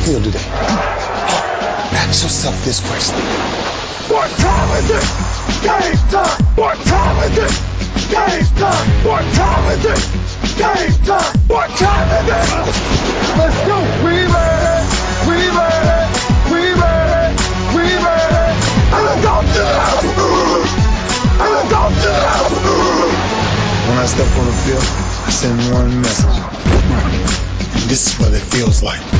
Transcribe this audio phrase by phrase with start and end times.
[0.00, 0.40] feel today?
[2.00, 3.20] Ask yourself this question.
[4.08, 5.04] What time is it?
[5.60, 6.40] Game time.
[6.56, 7.52] What time is it?
[8.08, 8.88] Game time.
[9.04, 10.00] What time is it?
[10.56, 11.36] Game time.
[11.52, 12.48] What time is it?
[13.36, 13.76] Let's go.
[14.00, 14.84] We made it.
[15.28, 16.08] We made it.
[16.48, 17.32] We made it.
[17.76, 18.56] We made it.
[18.96, 20.00] And it's all to them.
[21.44, 22.50] And it's all to them.
[23.88, 24.86] When I step on the field,
[25.28, 26.38] I send one message.
[27.88, 29.19] This is what it feels like.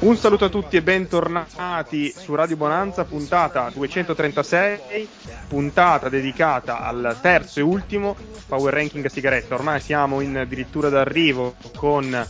[0.00, 5.08] Un saluto a tutti e bentornati su Radio Bonanza, puntata 236,
[5.48, 8.14] puntata dedicata al terzo e ultimo
[8.46, 9.56] Power Ranking sigaretta.
[9.56, 12.26] Ormai siamo in addirittura d'arrivo con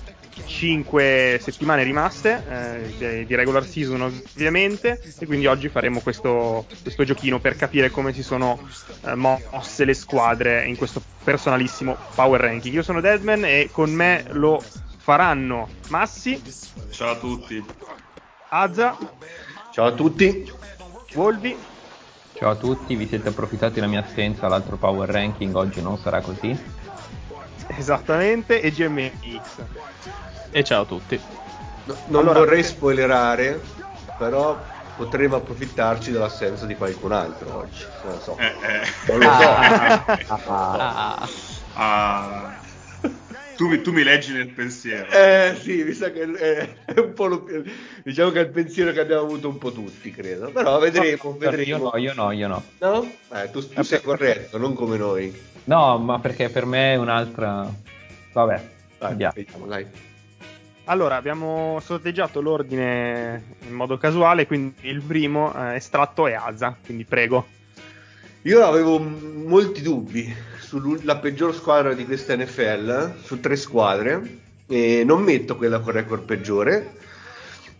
[0.46, 7.39] 5 settimane rimaste eh, di regular season ovviamente e quindi oggi faremo questo, questo giochino
[7.39, 8.66] per capire come si sono
[9.05, 12.74] eh, mosse le squadre in questo personalissimo Power Ranking.
[12.74, 14.62] Io sono Deadman e con me lo
[15.12, 16.39] faranno Massi,
[16.91, 17.64] Ciao a tutti.
[18.51, 18.95] Azza,
[19.73, 20.53] Ciao a tutti.
[21.14, 21.56] Volvi
[22.34, 26.20] Ciao a tutti, vi siete approfittati della mia assenza all'altro Power Ranking, oggi non sarà
[26.20, 26.55] così.
[27.69, 29.41] esattamente e GMX.
[30.51, 31.19] E ciao a tutti.
[31.84, 33.62] No- non Allora- vorrei spoilerare,
[34.19, 34.61] però
[34.95, 37.83] potremmo approfittarci dell'assenza di qualcun altro oggi.
[38.05, 38.36] Non lo so.
[38.36, 38.86] Eh, eh.
[39.06, 40.47] Non lo so.
[40.53, 41.27] Ah,
[41.81, 42.67] Ah.
[43.59, 45.11] Tu, mi- tu mi leggi nel pensiero.
[45.11, 47.45] Eh sì, mi sa che è, è un po' lo-
[48.05, 50.51] diciamo che è il pensiero che abbiamo avuto un po' tutti, credo.
[50.53, 51.64] Però vedremo, vedremo.
[51.64, 52.63] Io no, io no, io no.
[52.79, 53.11] No?
[53.35, 55.36] Eh, tu, tu sei corretto, non come noi.
[55.64, 57.69] No, ma perché per me è un'altra...
[58.33, 58.63] Vabbè,
[58.98, 59.33] Dai, andiamo.
[59.35, 59.86] vediamo, dai.
[60.85, 67.05] Allora, abbiamo sorteggiato l'ordine in modo casuale, quindi il primo eh, estratto è Azza, quindi
[67.05, 67.45] prego.
[68.42, 70.33] Io avevo molti dubbi
[70.68, 76.24] sulla peggior squadra di questa NFL, su tre squadre, e non metto quella con record
[76.24, 76.92] peggiore,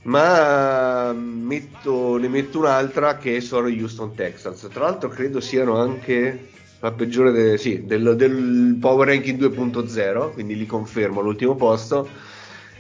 [0.04, 4.66] ma metto- ne metto un'altra che sono gli Houston Texans.
[4.72, 6.48] Tra l'altro credo siano anche
[6.81, 12.09] la peggiore de- sì, del, del Power Ranking 2.0, quindi li confermo all'ultimo posto,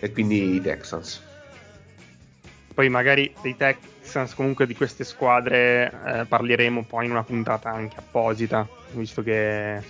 [0.00, 1.20] e quindi i Texans.
[2.72, 3.92] Poi magari dei Texans,
[4.34, 9.82] comunque di queste squadre, eh, parleremo poi in una puntata anche apposita, visto che eh,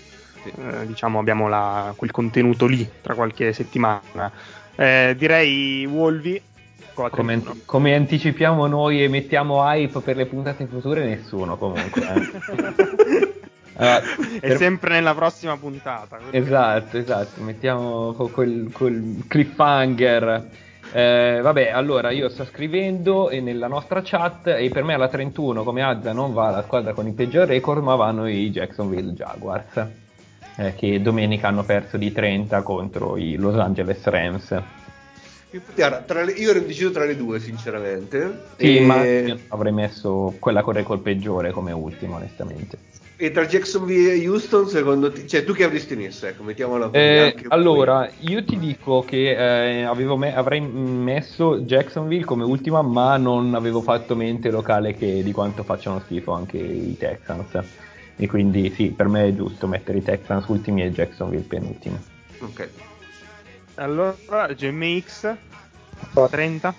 [0.86, 4.30] diciamo abbiamo la- quel contenuto lì tra qualche settimana.
[4.76, 6.40] Eh, direi Wolvi.
[6.94, 7.56] Come, 31.
[7.64, 12.02] come anticipiamo noi e mettiamo hype per le puntate future, nessuno comunque.
[12.02, 13.32] eh.
[13.74, 14.00] Allora,
[14.40, 16.18] È per- sempre nella prossima puntata.
[16.32, 20.48] Esatto, esatto, mettiamo quel, quel cliffhanger.
[20.92, 25.62] Eh, vabbè, allora io sto scrivendo e nella nostra chat e per me alla 31
[25.62, 29.86] come Azza non va la squadra con il peggior record ma vanno i Jacksonville Jaguars
[30.56, 34.62] eh, che domenica hanno perso di 30 contro i Los Angeles Rams.
[35.74, 38.42] Guarda, le- io ero deciso tra le due, sinceramente.
[38.56, 39.02] Sì, E- ma
[39.48, 42.76] avrei messo quella con record peggiore come ultima onestamente.
[43.20, 46.24] E tra Jacksonville e Houston, secondo te, cioè tu che avresti messo?
[46.26, 46.98] Ecco, mettiamola così.
[46.98, 53.16] Eh, allora, io ti dico che eh, avevo me- avrei messo Jacksonville come ultima, ma
[53.16, 57.58] non avevo fatto mente locale che di quanto facciano schifo anche i Texans.
[58.14, 62.00] E quindi sì, per me è giusto mettere i Texans ultimi e Jacksonville penultimo.
[62.38, 62.68] Ok.
[63.74, 64.14] Allora,
[64.54, 65.34] GMX
[66.30, 66.74] 30.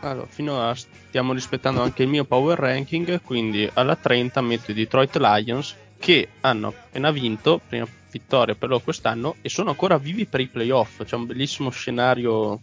[0.00, 5.16] Allora, finora stiamo rispettando anche il mio power ranking, quindi alla 30 metto i Detroit
[5.16, 10.40] Lions che hanno appena vinto, prima vittoria per loro quest'anno e sono ancora vivi per
[10.40, 11.04] i playoff.
[11.04, 12.60] C'è un bellissimo scenario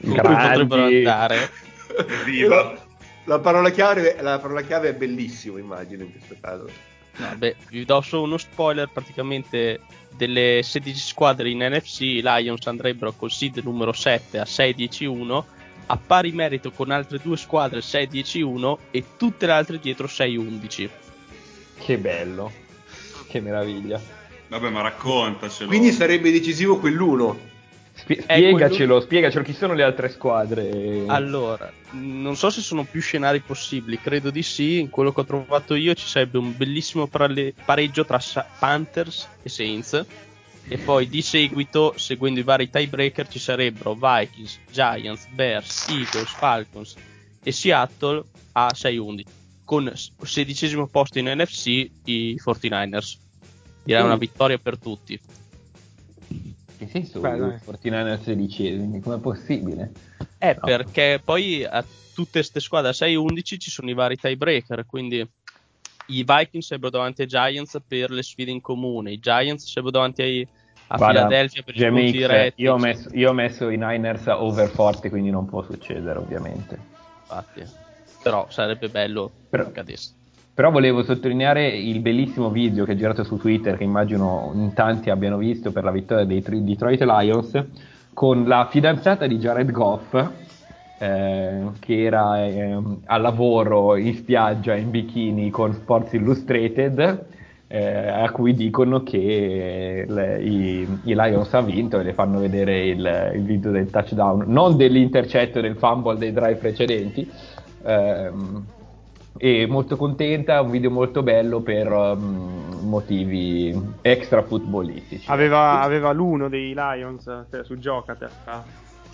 [0.00, 1.50] in cui potrebbero andare.
[2.24, 2.56] Viva.
[2.56, 2.84] La,
[3.24, 6.68] la parola chiave, la parola chiave è bellissimo, immagino, in questo caso.
[7.16, 9.80] Vabbè, vi do solo uno spoiler, praticamente
[10.10, 15.42] delle 16 squadre in NFC, i Lions andrebbero col seed numero 7 a 6-10-1,
[15.86, 20.88] a pari merito con altre due squadre 6-10-1 e tutte le altre dietro 6-11.
[21.78, 22.52] Che bello,
[23.28, 24.00] che meraviglia.
[24.48, 25.68] Vabbè, ma raccontacelo.
[25.68, 27.52] Quindi sarebbe decisivo quell'uno.
[27.96, 31.04] Spie- spiegacelo, quello- spiegacelo, chi sono le altre squadre?
[31.06, 34.80] Allora, non so se sono più scenari possibili, credo di sì.
[34.80, 39.48] In quello che ho trovato io ci sarebbe un bellissimo pareggio tra Sa- Panthers e
[39.48, 40.04] Saints.
[40.66, 46.94] E poi di seguito, seguendo i vari tiebreaker, ci sarebbero Vikings, Giants, Bears, Eagles, Falcons,
[47.42, 48.22] e Seattle
[48.52, 49.24] a 6-11
[49.64, 53.18] con sedicesimo posto in NFC i 49ers.
[53.82, 54.06] Direi Mm.
[54.06, 55.18] una vittoria per tutti.
[56.76, 57.58] Che senso Beh, dai.
[57.64, 59.00] 49ers sedicesimi?
[59.00, 59.92] Com'è possibile?
[60.38, 60.60] Eh, No.
[60.66, 61.84] perché poi a
[62.14, 65.26] tutte queste squadre a 6-11 ci sono i vari tiebreaker, quindi
[66.06, 70.22] i Vikings sarebbero davanti ai Giants per le sfide in comune, i Giants sarebbero davanti
[70.22, 70.48] ai,
[70.88, 72.62] a Guarda, Philadelphia per i punti diretti.
[72.62, 76.78] io, ho messo, io ho messo i Niners over forti, quindi non può succedere ovviamente.
[77.22, 77.62] Infatti.
[78.22, 80.12] Però sarebbe bello Però- che accadesse.
[80.54, 85.10] Però volevo sottolineare il bellissimo video che è girato su Twitter, che immagino in tanti
[85.10, 87.64] abbiano visto per la vittoria dei Detroit Lions,
[88.12, 90.12] con la fidanzata di Jared Goff,
[90.98, 97.26] eh, che era ehm, a lavoro in spiaggia in bikini con Sports Illustrated,
[97.66, 102.86] eh, a cui dicono che le- i, i Lions hanno vinto e le fanno vedere
[102.86, 107.30] il, il video del touchdown, non dell'intercetto e del fumble dei drive precedenti.
[107.84, 108.66] ehm,
[109.36, 115.28] e molto contenta, un video molto bello per um, motivi extra futbolistici.
[115.28, 118.28] Aveva, aveva l'uno dei Lions eh, su Giocate.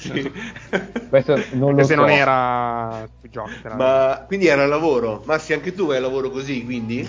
[0.00, 0.32] Sì.
[1.08, 2.00] Questo non lo se so.
[2.00, 3.68] non era su Giocate.
[3.74, 5.22] Ma quindi era lavoro?
[5.26, 7.06] Massi, anche tu vai a lavoro così, quindi?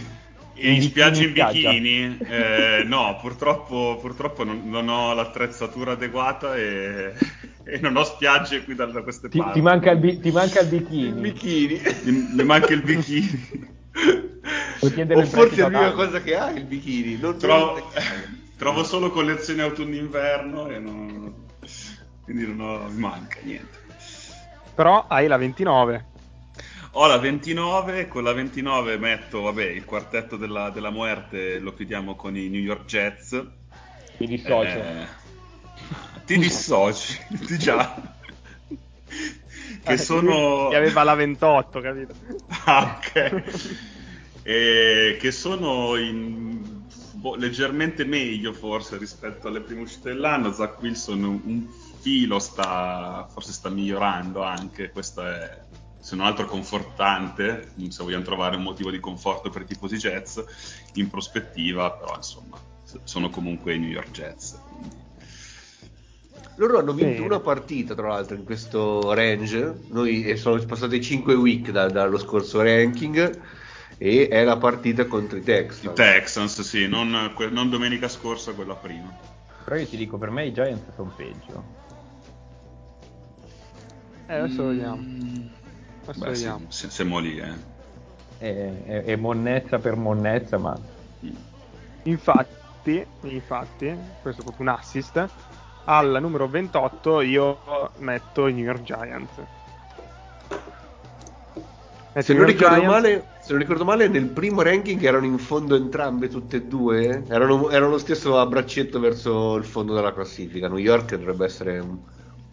[0.64, 2.18] In In spiaggia in bikini in bikini?
[2.28, 7.14] Eh, no, purtroppo, purtroppo non, non ho l'attrezzatura adeguata e,
[7.64, 9.54] e non ho spiagge qui da, da queste Ti, parti.
[9.54, 11.22] ti manca il, bi- ti manca il bikini.
[11.22, 11.82] Bikini.
[12.04, 13.70] Mi, mi manca il bikini.
[15.14, 17.18] O il forse è l'unica cosa che ha il bikini.
[17.18, 17.92] Non Trovo,
[18.58, 21.31] trovo solo collezioni autunno-inverno e non,
[22.32, 23.80] quindi non ho, mi manca niente.
[24.74, 26.06] Però hai la 29.
[26.94, 32.16] Ho la 29, con la 29 metto, vabbè, il quartetto della, della muerte lo chiudiamo
[32.16, 33.46] con i New York Jets.
[34.18, 34.80] Mi dissocio.
[34.80, 35.08] Eh,
[36.26, 38.16] ti dissoci, ti già.
[39.84, 40.70] che sono...
[40.70, 42.14] Che aveva la 28, capito?
[42.66, 43.44] Ah, ok.
[44.44, 50.52] E che sono in- boh, leggermente meglio forse rispetto alle prime uscite dell'anno.
[50.52, 51.68] Zach Wilson un
[52.02, 54.90] filo sta, forse sta migliorando anche.
[54.90, 55.62] Questo è,
[56.00, 57.72] se non altro, confortante.
[57.90, 60.44] Se vogliamo trovare un motivo di conforto per i tifosi Jets
[60.96, 62.58] in prospettiva, però insomma,
[63.04, 64.60] sono comunque i New York Jets.
[64.68, 65.00] quindi.
[66.56, 69.82] Loro hanno vinto una partita, tra l'altro, in questo range.
[69.90, 73.40] Noi e sono passati 5 week da- dallo scorso ranking.
[73.98, 75.96] E è la partita contro i I Texans.
[75.96, 79.16] Texans, sì, non, non domenica scorsa, quella prima.
[79.64, 81.64] Però io ti dico, per me i Giants sono peggio.
[84.28, 84.96] Eh, adesso vediamo.
[84.98, 85.48] Mm.
[86.04, 86.66] Adesso Beh, vediamo.
[86.70, 87.70] se- siamo lì, eh.
[88.38, 90.78] È, è- è monnezza per monnezza, ma
[92.04, 95.30] Infatti, infatti, questo è proprio un assist.
[95.86, 97.60] Al numero 28 io
[97.98, 99.30] metto i New York Giants.
[102.14, 102.92] Metto Se i non, New York ricordo Giants.
[102.94, 107.24] male, se non ricordo male, nel primo ranking erano in fondo entrambe, tutte e due.
[107.28, 110.68] Erano, erano lo stesso a braccetto verso il fondo della classifica.
[110.68, 111.98] New York dovrebbe essere un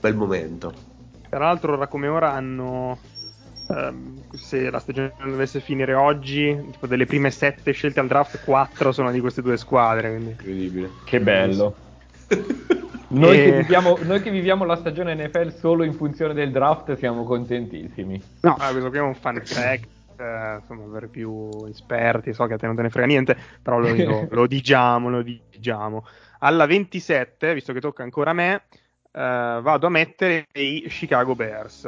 [0.00, 0.72] bel momento.
[1.28, 2.98] Tra l'altro, ora come ora hanno.
[3.68, 8.90] ehm, se la stagione dovesse finire oggi, tipo delle prime sette scelte al draft, quattro
[8.90, 10.08] sono di queste due squadre.
[10.08, 10.30] Quindi.
[10.30, 10.90] Incredibile.
[11.04, 11.74] che bello.
[13.10, 16.94] Noi, E- che viviamo, noi che viviamo la stagione NFL solo in funzione del draft
[16.96, 18.20] siamo contentissimi.
[18.40, 19.86] No, eh, questo qui è un fun fact.
[20.18, 23.78] Eh, insomma, per più esperti, so che a te non te ne frega niente, però
[23.78, 26.04] lo, lo- lo diciamo, lo diciamo.
[26.40, 28.54] Alla 27, visto che tocca ancora a me,
[29.12, 31.84] eh, vado a mettere i Chicago Bears.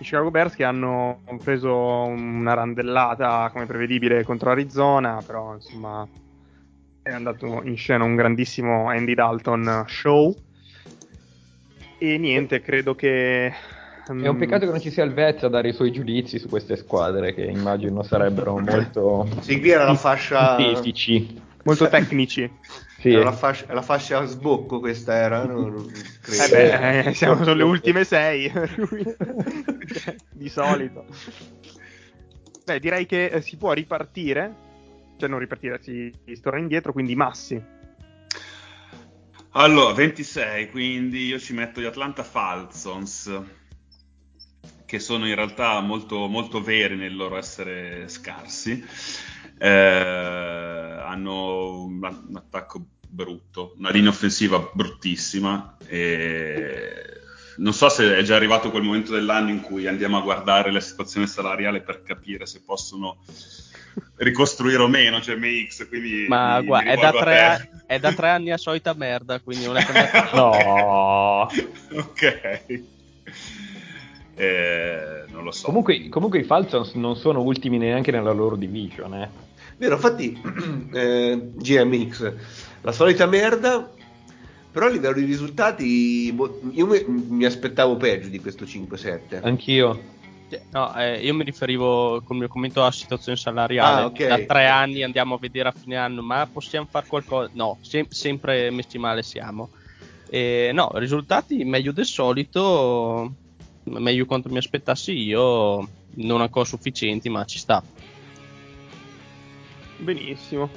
[0.00, 6.06] I Chicago Bears che hanno preso una randellata come prevedibile contro Arizona, però insomma
[7.02, 10.34] è andato in scena un grandissimo Andy Dalton show.
[11.98, 13.52] E niente, credo che.
[14.12, 16.38] Mm, È un peccato che non ci sia il Vezza a dare i suoi giudizi
[16.38, 20.56] su queste squadre, che immagino sarebbero molto Sì, qui era la fascia.
[20.56, 21.40] sintetici.
[21.64, 22.50] Molto tecnici.
[22.98, 23.12] Sì.
[23.12, 26.42] Era la fascia, la fascia a sbocco questa era, non, non credo.
[26.42, 28.50] Eh beh, eh, siamo sulle ultime sei.
[30.32, 31.04] di solito.
[32.64, 34.66] Beh, direi che eh, si può ripartire.
[35.16, 36.92] Cioè, non ripartire, si, si torna indietro.
[36.92, 37.62] Quindi, Massi.
[39.52, 43.40] Allora, 26, quindi io ci metto gli Atlanta Falcons,
[44.88, 48.82] che sono in realtà molto, molto veri nel loro essere scarsi.
[49.58, 55.76] Eh, hanno un, un attacco brutto, una linea offensiva bruttissima.
[57.58, 60.80] Non so se è già arrivato quel momento dell'anno in cui andiamo a guardare la
[60.80, 63.18] situazione salariale per capire se possono
[64.16, 65.86] ricostruire o meno GMX.
[65.88, 68.94] Quindi Ma mi- guarda, mi è da, a tre, è da tre anni a solita
[68.94, 71.40] merda, quindi non è cambiato No.
[71.92, 72.96] ok.
[74.38, 75.66] Eh, non lo so.
[75.66, 79.30] Comunque, comunque i Falcons non sono ultimi neanche nella loro division, eh.
[79.76, 80.40] Vero, infatti,
[80.94, 82.32] eh, GMX,
[82.82, 83.90] la solita merda,
[84.70, 89.40] però a livello di risultati boh, io mi, mi aspettavo peggio di questo 5-7.
[89.42, 90.16] Anch'io.
[90.48, 94.02] Cioè, No, eh, io mi riferivo col mio commento alla situazione salariale.
[94.02, 94.26] Ah, ok.
[94.26, 97.50] Da tre anni andiamo a vedere a fine anno, ma possiamo fare qualcosa?
[97.54, 99.70] No, sem- sempre messi male siamo.
[100.30, 103.32] Eh, no, risultati meglio del solito,
[103.90, 107.82] meglio quanto mi aspettassi io, non ancora sufficienti, ma ci sta.
[109.98, 110.70] Benissimo.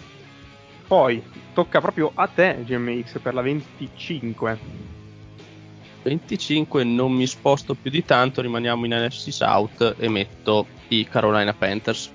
[0.87, 4.59] Poi tocca proprio a te, GMX, per la 25.
[6.03, 11.53] 25 non mi sposto più di tanto, rimaniamo in NFC South e metto i Carolina
[11.53, 12.11] Panthers.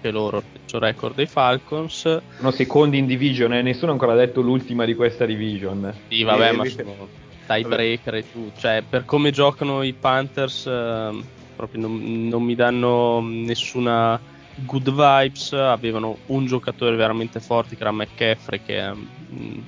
[0.00, 0.42] Che loro
[0.76, 2.20] il record dei Falcons.
[2.36, 3.62] Sono secondi in division, eh.
[3.62, 5.92] nessuno ha ancora detto l'ultima di questa division.
[6.08, 7.08] Sì, vabbè, Eh, ma sono
[7.46, 8.60] tiebreaker e tutto.
[8.60, 11.24] Cioè, per come giocano i Panthers, ehm,
[11.54, 14.20] proprio non, non mi danno nessuna
[14.54, 15.52] good vibes.
[15.52, 19.64] Avevano un giocatore veramente forte che era McCaffrey, che ehm,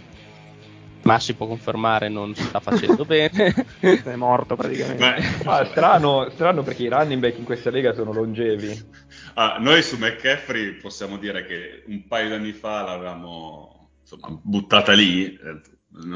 [1.03, 3.55] ma si può confermare non si sta facendo bene.
[3.81, 5.05] È morto praticamente.
[5.05, 8.91] Beh, Ah, strano, strano perché i running back in questa lega sono longevi.
[9.35, 14.93] ah, noi su McCaffrey possiamo dire che un paio di anni fa l'avevamo insomma, buttata
[14.93, 15.39] lì.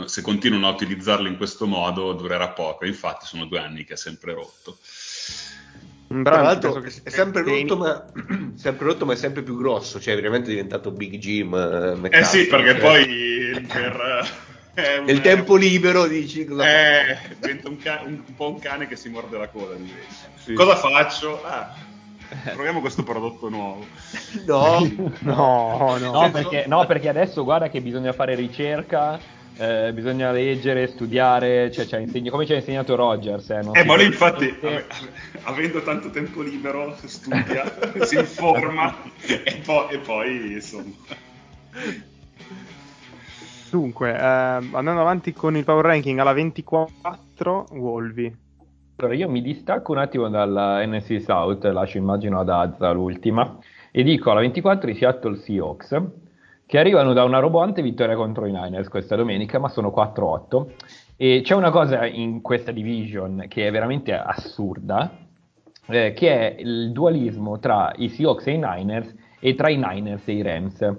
[0.07, 2.85] Se continuano a utilizzarlo in questo modo durerà poco.
[2.85, 4.79] Infatti, sono due anni che è sempre rotto.
[6.09, 8.05] Un Tra l'altro che- è sempre rotto, ma,
[8.55, 11.55] sempre rotto, ma è sempre più grosso, cioè è veramente diventato Big Jim.
[11.55, 14.29] Eh, Eh sì, perché cioè, poi per,
[14.75, 18.59] eh, un- nel tempo libero dici cosa Eh, diventa un, ca- un- un po' un
[18.59, 19.75] cane che si morde la coda.
[20.37, 20.53] Sì.
[20.53, 21.43] Cosa faccio?
[21.45, 21.75] Ah,
[22.53, 23.87] proviamo questo prodotto nuovo.
[24.47, 24.81] No,
[25.21, 26.13] No, no.
[26.13, 29.19] No perché, no, perché adesso guarda che bisogna fare ricerca,
[29.57, 33.51] eh, bisogna leggere, studiare, cioè, ci ha insegn- come ci ha insegnato Rogers.
[33.51, 34.87] Eh, non Eh, ma lui infatti, ave-
[35.45, 37.65] avendo tanto tempo libero, studia,
[38.05, 38.95] si informa
[39.27, 40.93] e, po- e poi, insomma...
[43.71, 48.37] Dunque, ehm, andando avanti con il power ranking alla 24, Wolvi.
[48.97, 53.57] Allora, io mi distacco un attimo dalla NC South, lascio immagino ad Azza l'ultima,
[53.91, 56.03] e dico alla 24 i Seattle Seahawks,
[56.73, 60.71] che arrivano da una roboante vittoria contro i Niners questa domenica, ma sono 4-8.
[61.19, 65.19] E c'è una cosa in questa division che è veramente assurda,
[65.89, 70.27] eh, che è il dualismo tra i Seahawks e i Niners e tra i Niners
[70.27, 70.97] e i Rams.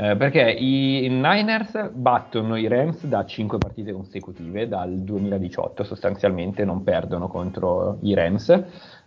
[0.00, 6.84] Eh, perché i Niners battono i Rams da 5 partite consecutive, dal 2018 sostanzialmente non
[6.84, 8.48] perdono contro i Rams.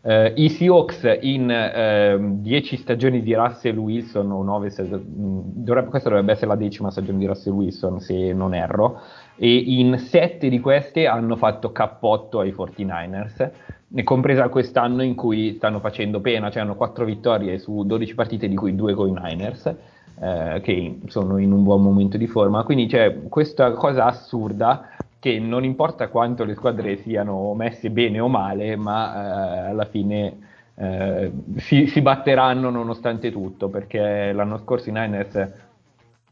[0.01, 4.69] Eh, I Seahawks in 10 stagioni di Russell Wilson, o 9
[5.05, 9.00] dovrebbe, questa dovrebbe essere la decima stagione di Russell Wilson se non erro,
[9.38, 13.50] e in 7 di queste hanno fatto cappotto ai 49ers,
[13.88, 18.50] ne compresa quest'anno in cui stanno facendo pena, cioè hanno 4 vittorie su 12 partite
[18.50, 19.74] di cui 2 con i Niners
[20.22, 22.63] eh, che sono in un buon momento di forma.
[22.63, 28.28] Quindi c'è questa cosa assurda che non importa quanto le squadre siano messe bene o
[28.28, 30.38] male, ma eh, alla fine
[30.75, 35.50] eh, si, si batteranno nonostante tutto, perché l'anno scorso i Niners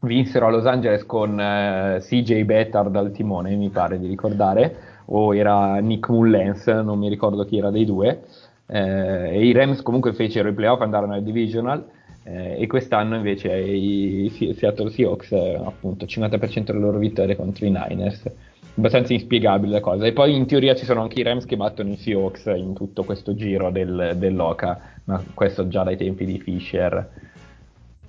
[0.02, 5.34] vinsero a Los Angeles con eh, CJ Bettard al timone, mi pare di ricordare, o
[5.34, 8.22] era Nick Mullens, non mi ricordo chi era dei due.
[8.66, 11.84] Eh, e i Rams comunque fecero i playoff, andarono al divisional
[12.24, 17.66] eh, e quest'anno invece i Se- Seattle Seahawks, eh, appunto, 50% delle loro vittorie contro
[17.66, 18.22] i Niners.
[18.76, 20.06] Abbastanza inspiegabile la cosa.
[20.06, 23.04] E poi in teoria ci sono anche i Rams che battono i Seahawks in tutto
[23.04, 27.10] questo giro del, dell'Oca, ma questo già dai tempi di Fisher.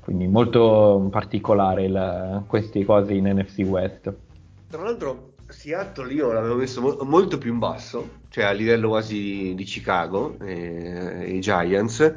[0.01, 4.13] Quindi molto particolare il- queste cose in NFC West.
[4.69, 9.53] Tra l'altro, Seattle io l'avevo messo mo- molto più in basso, cioè a livello quasi
[9.55, 12.13] di Chicago e, e i Giants,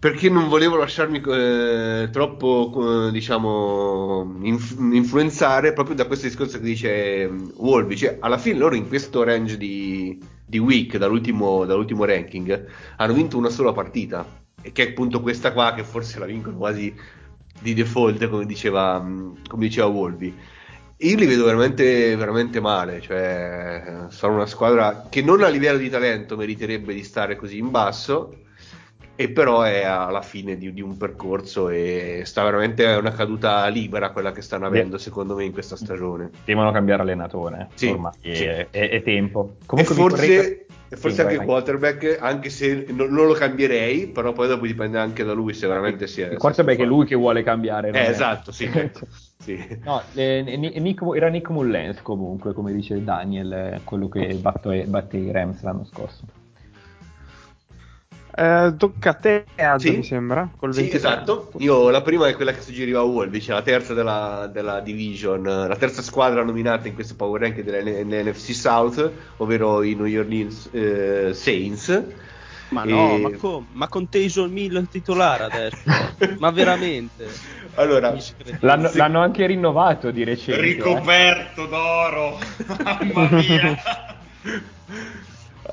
[0.00, 6.64] perché non volevo lasciarmi eh, troppo, eh, diciamo, inf- influenzare proprio da questo discorso che
[6.64, 7.96] dice um, Wolby.
[7.96, 12.66] Cioè, alla fine loro in questo range di, di week, dall'ultimo, dall'ultimo ranking,
[12.96, 14.26] hanno vinto una sola partita,
[14.62, 16.94] e che è appunto questa qua, che forse la vincono quasi
[17.60, 19.06] di default, come diceva,
[19.48, 20.34] come diceva Wolby.
[20.96, 25.90] Io li vedo veramente, veramente male, cioè sono una squadra che non a livello di
[25.90, 28.34] talento meriterebbe di stare così in basso
[29.20, 33.66] e però è alla fine di, di un percorso e sta veramente è una caduta
[33.66, 36.30] libera quella che stanno avendo secondo me in questa stagione.
[36.42, 38.44] Devono cambiare allenatore, Sì, ormai sì.
[38.44, 39.56] È, è- è tempo.
[39.60, 43.34] E Comunque mi forse, e forse Sì, anche il quarterback, anche se non, non lo
[43.34, 46.30] cambierei, però poi dopo dipende anche da lui se veramente si è...
[46.30, 47.90] Il quarterback è lui che vuole cambiare.
[47.90, 48.70] Eh, esatto, sì.
[48.72, 49.00] ecco,
[49.36, 49.58] sì.
[49.84, 54.84] No, eh, Ni- Nick- era Nick Mullens comunque, come dice Daniel, eh, quello che batte,
[54.86, 56.39] batte i Rams l'anno scorso.
[58.32, 59.96] Eh, tocca a te, Aldo, Sì.
[59.96, 60.48] mi sembra.
[60.56, 60.98] Col Sì, 23.
[60.98, 61.50] esatto.
[61.58, 66.00] Io la prima è quella che suggeriva Wolvich, la terza della, della division, la terza
[66.02, 72.04] squadra nominata in questo power rank dell'NFC South, ovvero i New Orleans eh, Saints.
[72.68, 75.78] Ma no, E- ma, com- ma con Taysom Hill il titolare adesso?
[76.38, 77.26] ma veramente?
[77.74, 78.14] Allora,
[78.60, 78.98] L'hanno, Sì.
[78.98, 80.60] l'hanno anche rinnovato di recente.
[80.60, 80.74] eh.
[80.74, 82.38] Ricoperto d'oro,
[82.84, 83.76] mamma mia.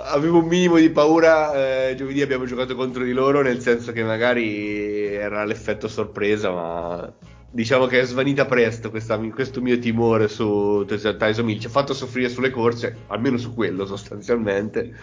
[0.08, 4.04] avevo un minimo di paura, eh, giovedì abbiamo giocato contro di loro, nel senso che
[4.04, 7.14] magari era l'effetto sorpresa, ma
[7.50, 11.60] diciamo che è svanita presto questa- questo mio timore su Tyson Hill.
[11.60, 14.94] Ci ha fatto soffrire sulle corse, almeno su quello sostanzialmente,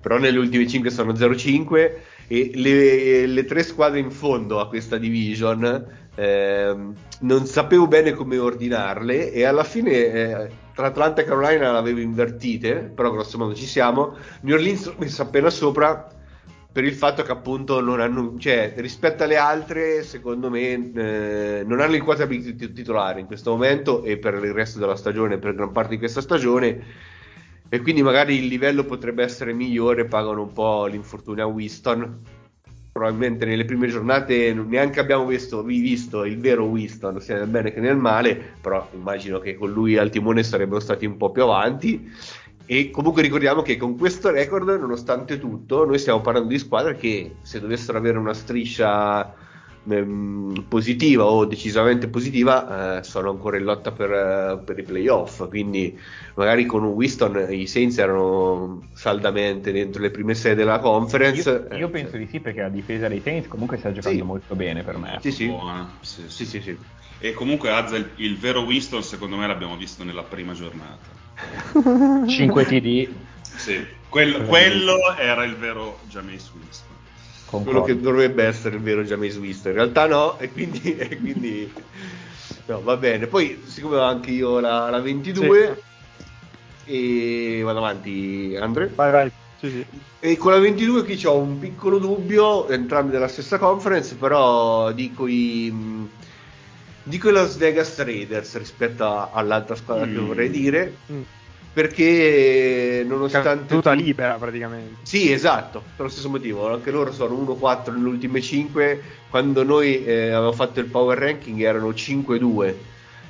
[0.00, 4.96] però nelle ultime 5 sono 0-5 e le, le tre squadre in fondo a questa
[4.96, 11.70] division ehm, non sapevo bene come ordinarle e alla fine eh, tra Atlanta e Carolina
[11.70, 14.16] l'avevo invertite, però grosso modo ci siamo.
[14.40, 16.10] New Orleans messa appena sopra
[16.76, 21.80] per il fatto che appunto non hanno, cioè rispetto alle altre, secondo me, eh, non
[21.80, 25.54] hanno il quarterback tit- titolare in questo momento e per il resto della stagione, per
[25.54, 26.84] gran parte di questa stagione.
[27.70, 32.20] E quindi magari il livello potrebbe essere migliore, pagano un po' l'infortunio a Winston.
[32.96, 37.70] Probabilmente nelle prime giornate neanche abbiamo visto, vi- visto il vero Winston, sia nel bene
[37.70, 41.42] che nel male, però immagino che con lui al timone sarebbero stati un po' più
[41.42, 42.10] avanti.
[42.64, 47.34] E comunque ricordiamo che con questo record, nonostante tutto, noi stiamo parlando di squadre che
[47.42, 49.30] se dovessero avere una striscia
[49.88, 55.48] ehm, positiva o decisamente positiva, eh, sono ancora in lotta per, eh, per i playoff.
[55.48, 55.98] Quindi
[56.34, 61.66] magari con un Winston i Saints erano saldamente dentro le prime sei della conference.
[61.70, 64.24] Io, io Eh, penso di sì perché la difesa dei Saints comunque sta giocando Sì.
[64.24, 65.18] molto bene per me.
[65.20, 65.46] Sì, sì.
[65.46, 66.28] Buona, sì, sì.
[66.28, 66.78] Sì, sì, sì.
[67.18, 71.14] E comunque Azza, il, il vero Winston secondo me l'abbiamo visto nella prima giornata.
[72.28, 73.08] 5 TD.
[73.56, 76.85] Sì, quello, quello era il vero Jameis Winston.
[77.48, 78.10] Quello che concordo.
[78.10, 79.72] dovrebbe essere il vero James Winston.
[79.72, 81.72] In realtà no, e quindi, e quindi
[82.66, 83.26] no, va bene.
[83.26, 85.82] Poi, siccome ho anche io la, la 22,
[86.84, 88.90] e vado avanti, Andre.
[88.94, 89.30] Vai, vai.
[89.58, 89.84] Sì, sì.
[90.20, 95.26] E con la 22 qui ho un piccolo dubbio, entrambi della stessa conference, però dico
[95.26, 95.72] i,
[97.02, 100.26] dico i Las Vegas Raiders rispetto a- all'altra squadra che Mm.
[100.26, 101.20] vorrei dire, Mm.
[101.76, 103.48] Perché nonostante...
[103.66, 105.00] Caduta tutto- libera praticamente.
[105.02, 106.72] Sì, esatto, per lo stesso motivo.
[106.72, 109.02] Anche loro sono 1-4 nelle ultime 5.
[109.28, 112.74] Quando noi eh, avevamo fatto il power ranking erano 5-2.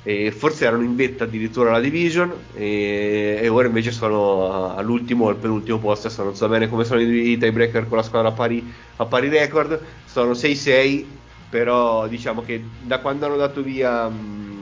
[0.01, 2.31] E forse erano in vetta addirittura alla division.
[2.53, 6.07] E, e ora invece sono all'ultimo o al penultimo posto.
[6.07, 9.05] Adesso non so bene come sono i, i tiebreaker con la squadra a pari, a
[9.05, 9.77] pari record.
[10.05, 11.05] Sono 6-6.
[11.49, 14.07] Però diciamo che da quando hanno dato via.
[14.07, 14.56] mh,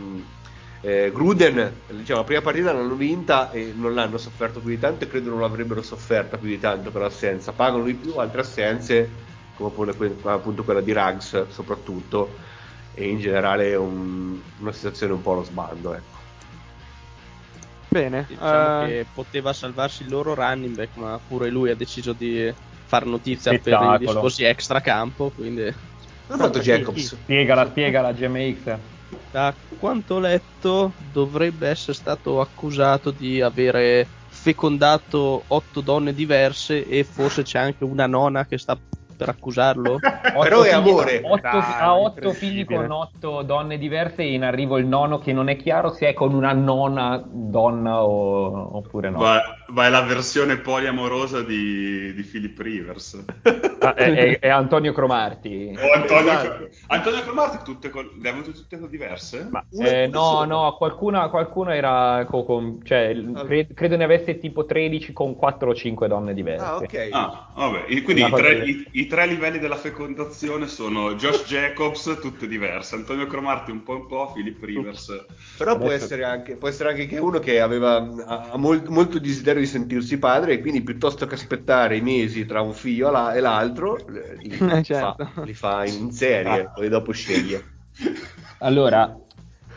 [0.85, 5.03] eh, Gruden, diciamo, la prima partita l'hanno vinta e non l'hanno sofferto più di tanto
[5.05, 7.51] e credo non l'avrebbero sofferta più di tanto per l'assenza.
[7.53, 9.09] Pagano di più altre assenze,
[9.55, 12.35] come appunto que- appunto quella di Ruggs soprattutto,
[12.93, 15.93] e in generale è un- una situazione un po' allo sbando.
[15.95, 16.13] Ecco.
[17.87, 18.25] Bene.
[18.27, 22.53] Diciamo eh, che poteva salvarsi il loro running back, ma pure lui ha deciso di
[22.85, 23.95] far notizia per Spettacolo.
[23.95, 25.31] i discorsi extra campo.
[25.33, 27.15] Quindi, L'ha fatto Jacobs.
[27.15, 28.77] Spiegala, spiegala GMX.
[29.31, 37.03] Da quanto ho letto, dovrebbe essere stato accusato di avere fecondato otto donne diverse e
[37.03, 38.77] forse c'è anche una nonna che sta
[39.15, 39.99] per accusarlo.
[40.41, 41.21] Però è amore.
[41.23, 45.31] Otto- Dai, ha otto figli con otto donne diverse e in arrivo il nono che
[45.31, 49.19] non è chiaro se è con una nonna donna o- oppure no.
[49.19, 53.23] Va, va è la versione poliamorosa di, di Philip Rivers.
[53.79, 55.73] Ah, è, è- è Antonio Cromarti.
[55.77, 56.69] O Antonio, Esatto.
[56.87, 59.47] Antonio Cromarti, tutte col- le avevano tutte diverse?
[59.49, 60.45] Ma, eh, no, sola.
[60.45, 63.43] no, qualcuna, qualcuno era co- con, cioè, Ah.
[63.45, 66.65] cre- credo ne avesse tipo 13 con 4 o 5 donne diverse.
[66.65, 67.07] Ah, ok.
[67.11, 67.85] Ah, vabbè.
[67.87, 72.95] E Quindi i tre, i- i tre livelli della fecondazione sono Josh Jacobs, tutte diverse,
[72.95, 75.25] Antonio Cromarti un po' un po', Philip Rivers.
[75.57, 79.19] Però può essere, anche, può essere anche che uno che aveva ha, ha mol- molto
[79.19, 83.11] desiderio di sentirsi padre e quindi piuttosto che aspettare i mesi tra un figlio e
[83.11, 83.97] la- l'altro
[84.41, 85.25] li, Eh, certo.
[85.33, 86.71] fa, li fa in serie Ah.
[86.73, 87.63] poi dopo sceglie.
[88.59, 89.15] Allora,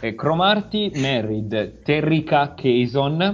[0.00, 3.32] eh, Cromarty married Terrica Cason,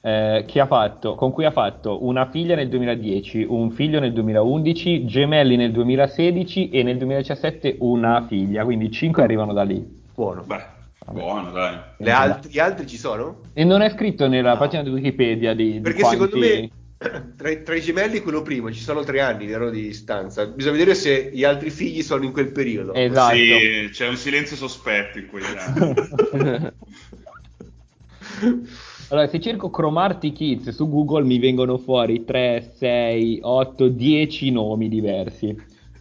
[0.00, 4.12] eh, che ha fatto, con cui ha fatto una figlia nel 2010, un figlio nel
[4.12, 10.02] 2011, gemelli nel 2016 e nel 2017 una figlia, quindi 5 arrivano da lì.
[10.14, 10.42] Buono.
[10.46, 10.62] Beh,
[11.12, 11.76] buono, dai.
[11.98, 13.40] Le alt- gli altri ci sono?
[13.52, 14.58] E non è scritto nella No.
[14.58, 16.70] pagina di Wikipedia di, di Perché quanti- secondo me
[17.36, 20.46] tra, i- tra i gemelli quello primo ci sono tre anni vero, di distanza.
[20.46, 22.94] Bisogna vedere se gli altri figli sono in quel periodo.
[22.94, 23.34] Esatto.
[23.34, 26.72] Sì, c'è un silenzio sospetto in quegli anni.
[29.10, 34.88] Allora, se cerco Cromarty Kids su Google mi vengono fuori 3, 6, 8, 10 nomi
[34.88, 35.54] diversi.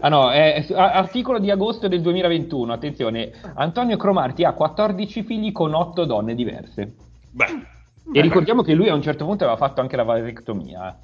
[0.03, 5.53] Ah no, è, è- articolo di agosto del 2021, attenzione, Antonio Cromarty ha 14 figli
[5.53, 6.93] con 8 donne diverse.
[7.31, 7.45] Beh,
[8.11, 10.99] E ricordiamo che lui a un certo punto aveva fatto anche la vasectomia.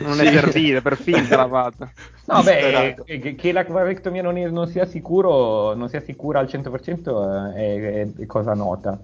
[0.00, 1.90] Non è per dire, per finta l'ha fatta.
[2.26, 6.38] No, beh, eh, che, che la vasectomia non, è- non sia sicuro, non sia sicura
[6.38, 8.96] al 100% è, è- è cosa nota.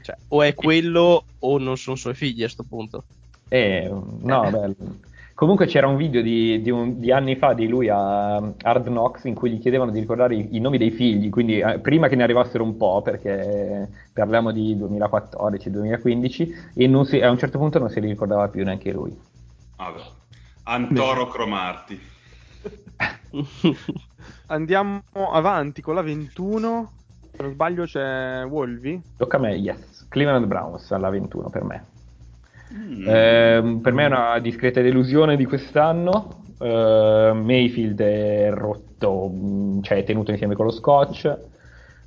[0.00, 3.04] Cioè, o è quello o non sono suoi figli a sto punto.
[3.50, 3.90] Eh,
[4.22, 4.74] no, beh,
[5.40, 9.24] comunque c'era un video di, di un- di anni fa di lui a Hard Knocks
[9.24, 12.16] in cui gli chiedevano di ricordare i, i nomi dei figli, quindi eh, prima che
[12.16, 17.78] ne arrivassero un po', perché parliamo di 2014-2015, e non si- a un certo punto
[17.78, 19.18] non se li ricordava più neanche lui.
[19.76, 20.00] vabbè.
[20.64, 21.98] Antoro Cromarti.
[24.48, 25.00] Andiamo
[25.32, 26.92] avanti con la 21.
[27.34, 29.00] Se non sbaglio c'è Wolvi.
[29.16, 30.06] Tocca a me, yes.
[30.10, 31.84] Cleveland Browns alla 21 per me.
[32.72, 33.04] Mm.
[33.06, 36.44] Ehm, per me è una discreta delusione di quest'anno.
[36.58, 41.36] Ehm, Mayfield è rotto, mh, cioè è tenuto insieme con lo scotch.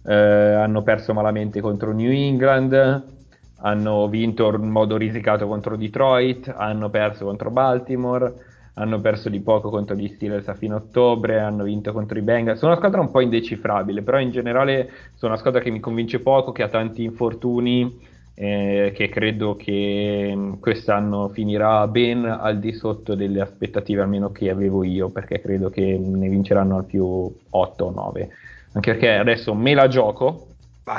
[0.06, 3.04] Eh, hanno perso malamente contro New England.
[3.66, 6.54] Hanno vinto in modo risicato contro Detroit.
[6.56, 8.34] Hanno perso contro Baltimore.
[8.76, 11.40] Hanno perso di poco contro gli Steelers a fine ottobre.
[11.40, 12.60] Hanno vinto contro i Bengals.
[12.60, 16.20] Sono una squadra un po' indecifrabile, però in generale sono una squadra che mi convince
[16.20, 22.74] poco, che ha tanti infortuni eh, che credo che mh, quest'anno finirà ben al di
[22.74, 27.86] sotto delle aspettative almeno che avevo io, perché credo che ne vinceranno al più 8
[27.86, 28.30] o 9.
[28.74, 30.48] Anche perché adesso me la gioco.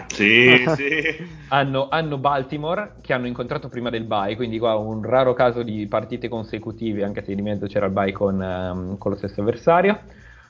[0.07, 1.27] Sì, sì.
[1.49, 5.87] Hanno, hanno Baltimore che hanno incontrato prima del bye, quindi qua un raro caso di
[5.87, 9.99] partite consecutive, anche se di mezzo c'era il bye con, ehm, con lo stesso avversario.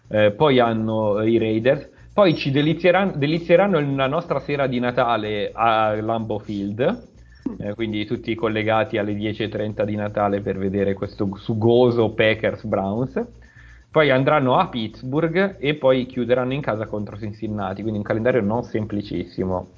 [0.09, 6.01] Eh, poi hanno i Raiders, poi ci delizieranno, delizieranno la nostra sera di Natale a
[6.01, 7.09] Lambeau Field,
[7.59, 13.21] eh, quindi tutti collegati alle 10.30 di Natale per vedere questo sugoso Packers-Browns.
[13.91, 18.63] Poi andranno a Pittsburgh e poi chiuderanno in casa contro Cincinnati, quindi un calendario non
[18.63, 19.71] semplicissimo,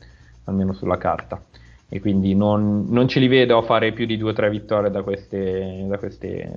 [0.44, 1.40] almeno sulla carta.
[1.88, 4.90] E quindi non, non ce li vedo a fare più di due o tre vittorie
[4.90, 6.52] da queste, da queste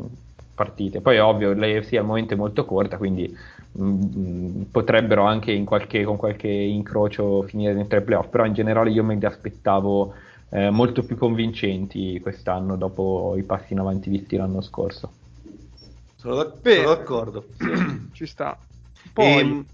[0.53, 0.99] partite.
[0.99, 3.33] Poi ovvio, l'AFC al momento è molto corta, quindi
[3.77, 8.91] mm, potrebbero anche in qualche, con qualche incrocio finire dentro i playoff, però in generale
[8.91, 10.13] io me li aspettavo
[10.49, 15.13] eh, molto più convincenti quest'anno dopo i passi in avanti visti l'anno scorso.
[16.15, 16.75] Sono, d'ac- Beh.
[16.75, 17.45] sono d'accordo.
[18.13, 18.57] Ci sta.
[19.13, 19.65] Poi, Ehm,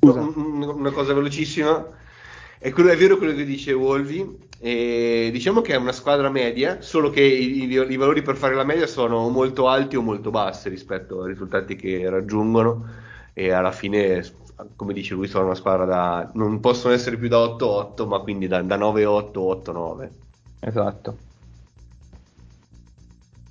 [0.00, 1.86] un- un- una cosa velocissima.
[2.58, 4.50] È, quello- è vero quello che dice Wolvi.
[4.64, 8.54] E diciamo che è una squadra media, solo che i, i- i valori per fare
[8.54, 12.86] la media sono molto alti o molto bassi rispetto ai risultati che raggiungono.
[13.34, 14.22] E alla fine,
[14.76, 16.30] come dice lui, sono una squadra da.
[16.34, 20.10] non possono essere più da 8-8, ma quindi da, da 9-8, 8-9.
[20.60, 21.16] Esatto.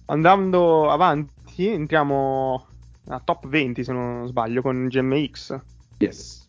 [0.05, 2.65] andando avanti, entriamo
[3.07, 5.59] a top 20 se non sbaglio con GMX.
[5.99, 6.47] Yes.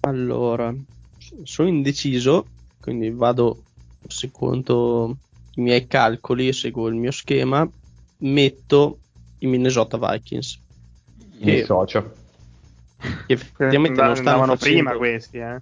[0.00, 0.74] Allora,
[1.44, 2.46] sono indeciso,
[2.82, 3.62] quindi vado
[4.08, 5.16] secondo
[5.54, 7.66] i miei calcoli, seguo il mio schema,
[8.18, 8.98] metto
[9.38, 10.58] i Minnesota Vikings.
[11.38, 12.14] Che, dissocio.
[13.26, 14.76] che effettivamente non stanno andavano facendo...
[14.76, 15.60] prima questi, eh.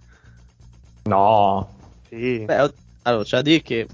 [1.03, 1.69] No,
[2.09, 2.45] Sì.
[2.45, 3.87] Beh, allora, c'è da dire che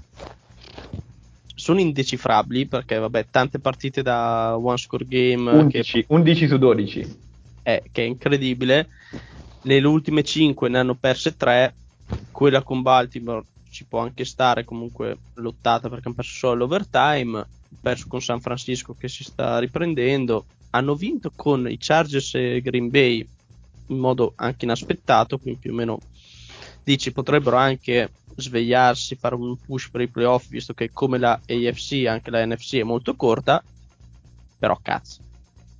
[1.55, 7.17] sono indecifrabili perché, vabbè, tante partite da one score game che 11, 11 su 12.
[7.61, 8.89] è, che è incredibile.
[9.63, 11.73] Nelle ultime 5 ne hanno perse 3.
[12.37, 17.47] Quella con Baltimore ci può anche stare, comunque lottata perché hanno perso solo l'overtime.
[17.81, 20.45] Perso con San Francisco che si sta riprendendo.
[20.69, 23.27] Hanno vinto con i Chargers e Green Bay
[23.87, 25.99] in modo anche inaspettato, quindi più o meno
[26.83, 32.05] dici potrebbero anche svegliarsi, fare un push per i playoff, visto che come la AFC
[32.05, 33.63] anche la NFC è molto corta.
[34.59, 35.21] Però cazzo,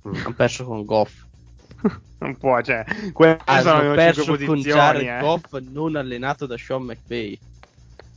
[0.02, 1.26] hanno perso con Goff.
[2.20, 5.20] Un po', cioè, queste sono hanno le perso con Jared eh.
[5.20, 7.38] Goff non allenato da Sean McVay.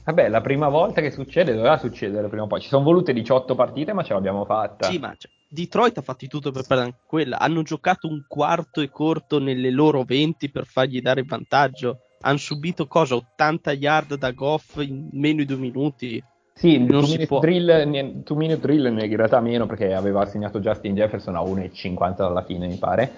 [0.04, 2.60] Vabbè, la prima volta che succede doveva succedere prima o poi.
[2.60, 4.89] Ci sono volute 18 partite, ma ce l'abbiamo fatta.
[4.89, 7.38] Sì, ma cioè, Detroit ha fatto di tutto per perdere anche quella.
[7.38, 12.00] Hanno giocato un quarto e corto nelle loro 20 per fargli dare il vantaggio.
[12.21, 13.15] Hanno subito cosa?
[13.15, 16.24] 80 yard da Goff in meno di due minuti.
[16.54, 17.39] Sì, il Non si minute, può.
[17.39, 22.43] drill, two minute drill in realtà meno perché aveva segnato Justin Jefferson a 1,50 dalla
[22.43, 23.12] fine, mi pare.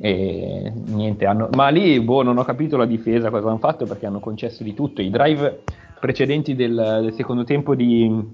[0.00, 1.48] E niente, hanno...
[1.54, 4.74] ma lì boh, non ho capito la difesa cosa hanno fatto perché hanno concesso di
[4.74, 5.02] tutto.
[5.02, 5.62] I drive
[5.98, 8.30] precedenti del, del secondo tempo di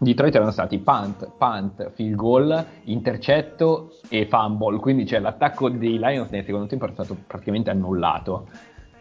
[0.00, 4.78] Detroit erano stati punt, punt, field goal, intercetto e fumble.
[4.78, 8.46] Quindi cioè, l'attacco dei Lions nel secondo tempo è stato praticamente annullato.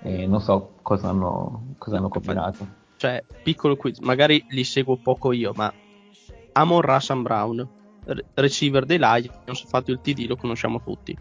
[0.01, 2.65] E non so cosa hanno, cosa hanno combinato.
[2.97, 5.71] Cioè, piccolo quiz, magari li seguo poco io, ma
[6.53, 7.67] Amon Russell Brown,
[8.05, 11.15] re- receiver dei Lions, ha fatto il TD, lo conosciamo tutti.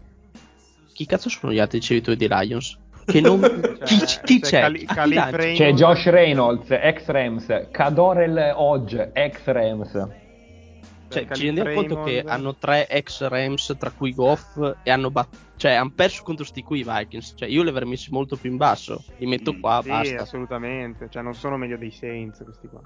[0.97, 2.75] Chi cazzo sono gli altri ricevitori dei Lions?
[3.05, 3.39] Che non...
[3.85, 4.61] chi, chi c'è?
[4.61, 4.87] Cali-?
[4.87, 5.53] Raymond.
[5.53, 9.91] C'è Josh Reynolds, ex Rams, Cadorel Hodge, ex Rams.
[9.91, 15.11] Cioè, Calif ci rendiamo conto che hanno tre ex Rams, tra cui Goff, e hanno
[15.11, 17.33] bat- cioè, hanno perso contro sti qui i Vikings.
[17.37, 19.03] Cioè, io li avrei messi molto più in basso.
[19.19, 20.21] Li metto Mm, qua, Sì, basta.
[20.23, 21.09] assolutamente.
[21.11, 22.81] Cioè, non sono meglio dei Saints questi qua.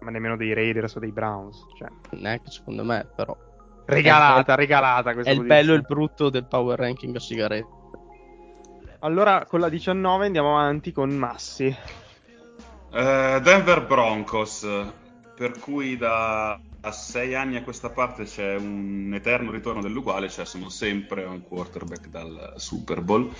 [0.00, 1.64] Ma nemmeno dei Raiders o dei Browns.
[1.78, 1.88] Cioè,
[2.20, 3.34] Neanche secondo me, però.
[3.86, 7.80] Regalata, regalata questa È il bello e il brutto del power ranking a sigarette.
[9.00, 11.76] Allora, con la 19 andiamo avanti con Massi.
[12.92, 14.66] Eh, Denver Broncos,
[15.34, 20.44] per cui da, da sei anni a questa parte c'è un eterno ritorno dell'uguale, cioè
[20.44, 23.32] sono sempre un quarterback dal Super Bowl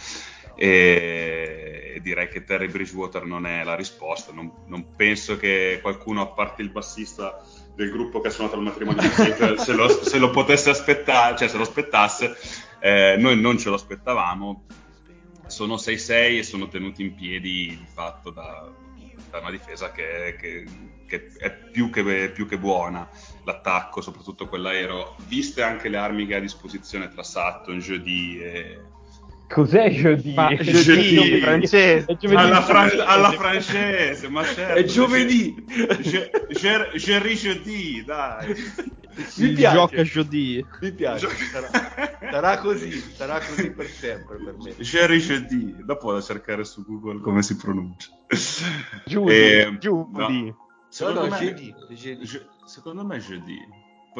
[0.54, 6.26] e direi che Terry Bridgewater non è la risposta, non, non penso che qualcuno, a
[6.26, 7.40] parte il bassista
[7.74, 9.02] del gruppo che ha suonato il matrimonio
[9.58, 12.36] se lo, se lo potesse aspettare, cioè se lo aspettasse,
[12.80, 14.64] eh, noi non ce lo aspettavamo,
[15.46, 18.70] sono 6-6 e sono tenuti in piedi di fatto da,
[19.30, 23.06] da una difesa che, che- che è più che, più che buona.
[23.44, 28.80] L'attacco, soprattutto quell'aereo, viste anche le armi che ha a disposizione tra Sutton, Jody e...
[29.52, 30.32] Cos'è jeudi?
[30.34, 30.80] Ma Jeudi,
[31.14, 32.06] Jeudi francese.
[32.06, 33.02] È giovedì Alla, fran- francese.
[33.02, 34.78] alla francese, ma certo.
[34.78, 35.54] È giovedì.
[36.00, 38.46] Je- je- Jerry Jeudi, dai.
[38.48, 39.74] Mi Il piace.
[39.76, 40.64] gioca Jody.
[40.80, 41.68] Mi piace, sarà,
[42.30, 44.74] sarà così, sarà così per sempre per me.
[44.78, 48.08] Jerry Jeudi, dopo vado a cercare su Google come si pronuncia.
[49.04, 50.18] Judy, Eh, Judy.
[50.18, 50.28] no.
[50.46, 50.56] No,
[50.88, 52.24] Secondo no, me, jeudi, jeudi.
[52.24, 53.58] Je- secondo me jeudi.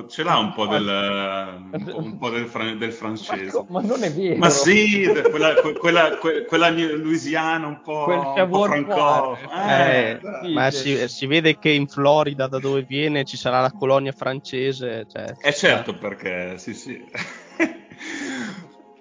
[0.09, 0.87] Ce l'ha un po' del,
[1.95, 3.65] un po', del, fran- del francese.
[3.69, 4.39] ma non è vero.
[4.39, 9.35] Ma sì, quella, que- quella, que- quella louisiana un po', Quel un po' franco.
[9.37, 10.21] faire.
[10.21, 10.97] Eh, sì, ma sì.
[10.97, 15.05] si, si vede che in Florida, da dove viene, ci sarà la colonia francese.
[15.07, 16.99] Cioè, Eh certo, perché sì, sì.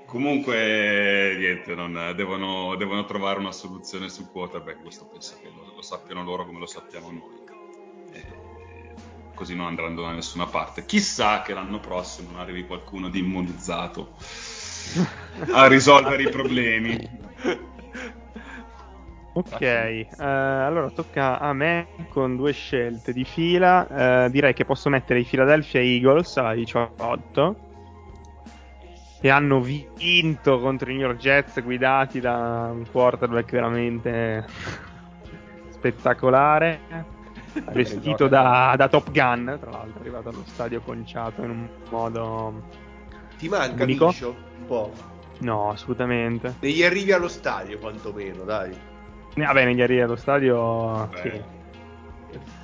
[0.06, 4.82] Comunque, niente, non- devono, devono trovare una soluzione su quarterback.
[4.82, 7.41] Questo penso che lo, lo sappiano loro come lo sappiamo noi.
[9.42, 10.86] Così non andranno da nessuna parte.
[10.86, 14.14] Chissà che l'anno prossimo non arrivi qualcuno di immunizzato
[15.52, 17.10] a risolvere i problemi.
[19.34, 24.26] Ok, eh, allora tocca a me con due scelte di fila.
[24.26, 27.56] Eh, direi che posso mettere i Philadelphia Eagles alla 18,
[29.22, 34.46] che hanno vinto contro i New York Jets guidati da un quarterback veramente
[35.72, 36.80] spettacolare,
[37.72, 42.64] vestito da, da Top Gun, tra l'altro, è arrivato allo stadio conciato in un modo...
[43.38, 44.08] Ti manca Unico?
[44.08, 44.36] Micio?
[44.60, 44.94] Un po'.
[45.40, 46.56] No, assolutamente.
[46.60, 48.72] Devi arrivi allo stadio quantomeno, dai.
[49.36, 51.10] Vabbè, negli arrivi allo stadio...
[51.16, 51.60] Sì.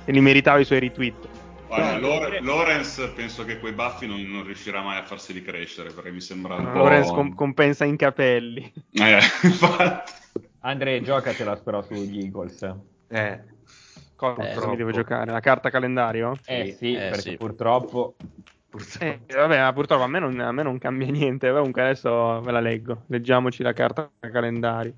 [0.04, 1.28] E li meritava i suoi retweet.
[1.66, 6.10] Guarda, Lore- Lorenz penso che quei baffi non, non riuscirà mai a farseli crescere perché
[6.10, 6.78] mi sembra un po'...
[6.78, 8.72] Lorenz com- compensa in capelli.
[8.92, 10.12] Eh, infatti.
[10.60, 12.74] Andre, giocatela però sugli Eagles.
[13.08, 13.56] Eh.
[14.18, 14.70] Cosa Purtroppo.
[14.70, 15.30] mi devo giocare?
[15.30, 16.36] La carta calendario?
[16.44, 17.36] Eh sì, eh, perché sì.
[17.36, 18.16] purtroppo...
[18.98, 21.52] Eh, vabbè, purtroppo a me, non, a me non cambia niente.
[21.52, 23.04] Comunque adesso ve la leggo.
[23.06, 24.94] Leggiamoci la carta calendario.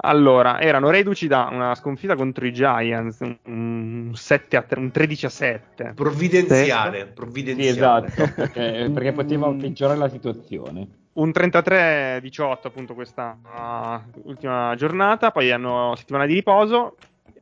[0.00, 5.24] Allora, erano reduci da una sconfitta contro i Giants, un, 7 a 3, un 13
[5.24, 5.92] a 7.
[5.94, 8.06] Provvidenziale, Sì, provvidenziale.
[8.08, 10.86] esatto, perché, perché poteva peggiorare la situazione.
[11.14, 16.96] Un 33-18 appunto questa uh, ultima giornata, poi hanno settimana di riposo,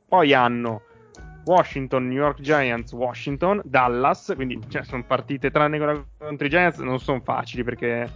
[0.07, 0.83] poi hanno
[1.45, 6.79] Washington, New York Giants, Washington, Dallas, quindi cioè, sono partite tranne quella contro i Giants,
[6.79, 8.11] non sono facili perché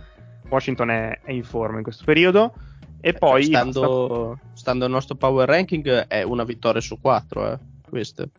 [0.49, 2.55] Washington è, è in forma in questo periodo.
[3.01, 7.53] E poi stando, stando al nostro power ranking, è una vittoria su quattro.
[7.53, 8.31] Eh, queste.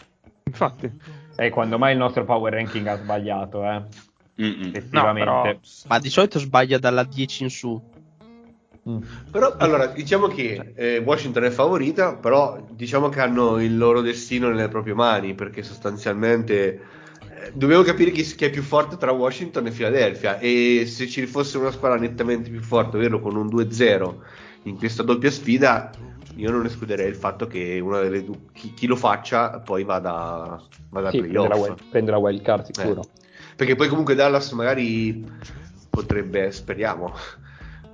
[0.43, 0.91] infatti,
[1.37, 3.81] E quando mai il nostro power ranking ha sbagliato, eh?
[4.91, 5.55] No, però-
[5.87, 7.81] Ma di solito sbaglia dalla 10 in su.
[8.89, 8.97] Mm.
[9.31, 14.49] Però allora diciamo che eh, Washington è favorita, però diciamo che hanno il loro destino
[14.49, 16.81] nelle proprie mani, perché sostanzialmente
[17.29, 21.25] eh, dobbiamo capire chi, chi è più forte tra Washington e Philadelphia e se ci
[21.25, 24.15] fosse una squadra nettamente più forte, ovvero con un 2-0
[24.63, 25.91] in questa doppia sfida
[26.35, 30.61] io non escluderei il fatto che una delle due, chi, chi lo faccia poi vada,
[30.89, 31.67] vada Sì, a prende la, playoff.
[31.67, 33.01] wild, prende la wild card sicuro.
[33.01, 33.07] Eh.
[33.57, 35.25] Perché poi comunque Dallas magari
[35.89, 37.13] potrebbe, speriamo,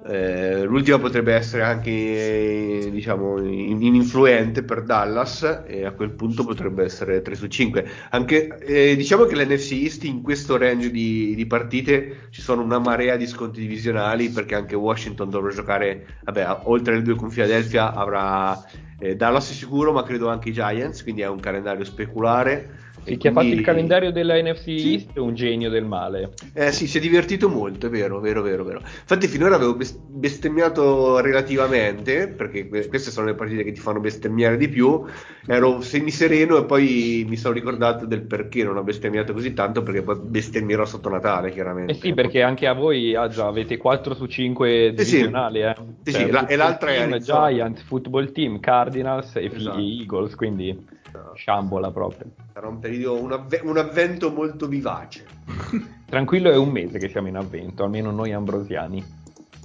[0.07, 6.83] eh, l'ultima potrebbe essere anche diciamo in- ininfluente per Dallas e a quel punto potrebbe
[6.83, 11.45] essere 3 su 5 anche eh, diciamo che l'NFC East in questo range di, di
[11.47, 16.93] partite ci sono una marea di sconti divisionali perché anche Washington dovrà giocare vabbè oltre
[16.93, 18.63] alle due con Philadelphia avrà
[18.99, 23.27] eh, Dallas sicuro ma credo anche i Giants quindi è un calendario speculare E chi
[23.27, 24.93] ha fatto il calendario della NFC Sì.
[24.93, 26.33] East è un genio del male.
[26.53, 28.79] eh sì, si è divertito molto, è vero, vero, vero, vero.
[28.79, 33.99] Infatti finora avevo bes- bestemmiato relativamente, perché que- queste sono le partite che ti fanno
[33.99, 35.03] bestemmiare di più,
[35.45, 40.01] ero semisereno e poi mi sono ricordato del perché non ho bestemmiato così tanto, perché
[40.01, 41.91] poi bestemmierò sotto Natale, chiaramente.
[41.91, 45.17] Eh sì, perché anche a voi ah, già avete 4 su 5 Eh sì.
[45.17, 45.75] divisionali, eh.
[46.03, 47.47] Sì, sì, la- e l'altra è team, Arizona.
[47.49, 49.77] Giants, Football Team, Cardinals e Esatto.
[49.79, 51.03] Eagles, quindi
[51.35, 52.31] sciambola proprio.
[52.53, 55.25] Sarà un periodo, un, avve- un avvento molto vivace.
[56.05, 59.03] Tranquillo è un mese che siamo in avvento, almeno noi ambrosiani.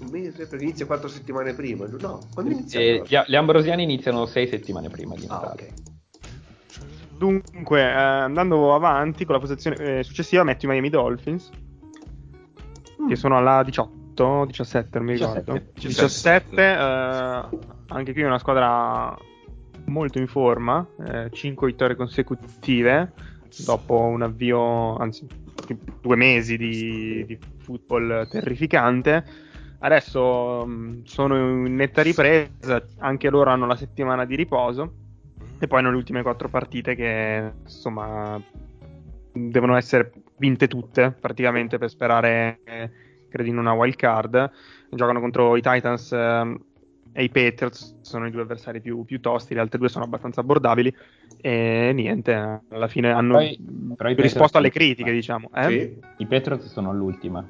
[0.01, 2.21] Un mese, perché inizia quattro settimane prima, no?
[2.33, 2.81] Quando inizia?
[2.81, 5.63] E gli, gli ambrosiani iniziano 6 settimane prima di Ah, Natale.
[5.63, 5.89] ok.
[7.19, 11.51] Dunque, eh, andando avanti con la posizione eh, successiva, metto i Miami Dolphins,
[13.07, 15.53] che sono alla 18, 17, non mi ricordo.
[15.53, 15.73] 17.
[15.75, 17.59] 17, eh,
[17.89, 19.15] anche qui è una squadra
[19.91, 20.87] molto in forma,
[21.31, 23.13] 5 vittorie consecutive,
[23.65, 25.27] dopo un avvio, anzi,
[26.01, 29.25] due mesi di, di football terrificante.
[29.81, 34.95] Adesso mh, sono in netta ripresa, anche loro hanno la settimana di riposo.
[35.59, 38.41] E poi hanno le ultime quattro partite che insomma
[39.33, 42.91] devono essere vinte tutte praticamente per sperare, eh,
[43.29, 44.51] credo, in una wild card.
[44.91, 46.59] Giocano contro i Titans ehm,
[47.13, 50.41] e i Patriots, sono i due avversari più, più tosti, le altre due sono abbastanza
[50.41, 50.95] abbordabili.
[51.43, 52.33] E niente,
[52.69, 55.51] alla fine hanno Poi- risposto Patriots- alle critiche, diciamo.
[55.55, 55.69] eh?
[55.69, 56.23] Sì.
[56.23, 57.45] I Patriots sono all'ultima,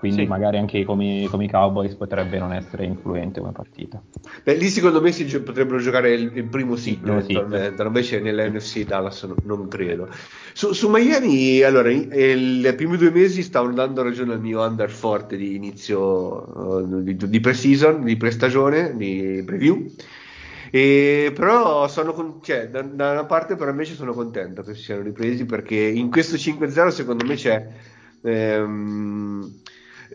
[0.00, 0.28] quindi Sì.
[0.28, 4.02] magari anche come, come i Cowboys potrebbe non essere influente come partita.
[4.42, 8.86] Beh, lì secondo me si gio- potrebbero giocare il, il primo seed, eventualmente, invece nell'NFC
[8.86, 10.08] Dallas non, non credo.
[10.54, 14.88] Su, su Miami, allora, i i primi due mesi stavano dando ragione al mio under
[14.88, 19.84] forte di inizio eh, di, di pre-season, di pre-stagione, di preview.
[20.70, 24.82] E però sono con- cioè, da, da una parte però invece sono contento che si
[24.84, 27.66] siano ripresi perché in questo 5-0 secondo me c'è
[28.22, 29.52] ehm,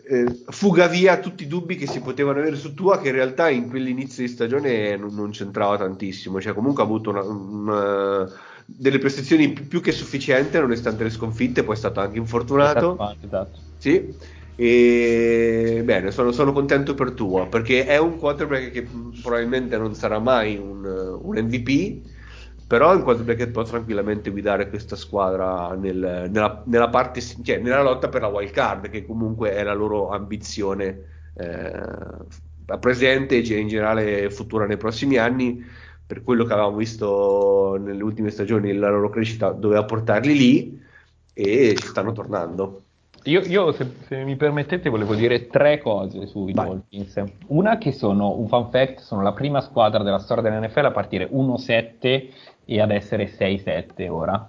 [0.08, 3.48] eh, fuga via tutti i dubbi che si potevano avere su Tua che in realtà
[3.48, 6.40] in quell'inizio di stagione non, non c'entrava tantissimo.
[6.40, 8.30] Cioè comunque ha avuto una- una-
[8.64, 12.92] delle prestazioni più, che sufficienti nonostante le sconfitte poi è stato anche infortunato.
[13.20, 13.60] Esatto.
[13.76, 14.16] sì,
[14.54, 18.88] e bene, sono, sono contento per Tua perché è un quarterback che
[19.20, 22.02] probabilmente non sarà mai un, un MVP,
[22.66, 27.82] però un quarterback che può tranquillamente guidare questa squadra nel- nella, nella parte, cioè nella
[27.82, 31.02] lotta per la wild card, che comunque è la loro ambizione
[31.34, 35.64] eh, presente e in generale futura nei prossimi anni.
[36.06, 40.80] Per quello che avevamo visto nelle ultime stagioni, la loro crescita doveva portarli lì
[41.32, 42.82] e ci stanno tornando.
[43.24, 46.66] Io, io, se, se mi permettete, volevo dire tre cose sui Vai.
[46.66, 47.24] Dolphins.
[47.48, 51.28] Una che sono, un fun fact, sono la prima squadra della storia dell'NFL a partire
[51.28, 52.28] 1-7
[52.66, 54.48] e ad essere 6-7 ora.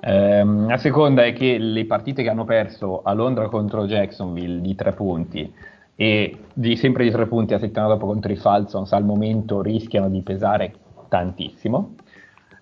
[0.00, 4.74] Ehm, la seconda è che le partite che hanno perso a Londra contro Jacksonville di
[4.74, 5.52] tre punti
[5.96, 10.08] e di, sempre di tre punti la settimana dopo contro i Falcons al momento rischiano
[10.08, 10.74] di pesare
[11.08, 11.94] tantissimo.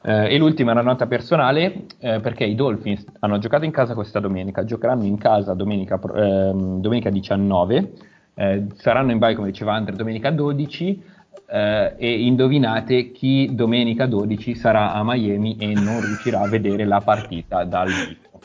[0.04, 3.94] Eh, e l'ultima è una nota personale eh, perché i Dolphins hanno giocato in casa
[3.94, 7.92] questa domenica, giocheranno in casa domenica, ehm, domenica 19,
[8.34, 11.02] eh, saranno in bye come diceva Andre domenica 12
[11.46, 17.00] eh, e indovinate chi domenica 12 sarà a Miami e non riuscirà a vedere la
[17.00, 18.40] partita dal vivo.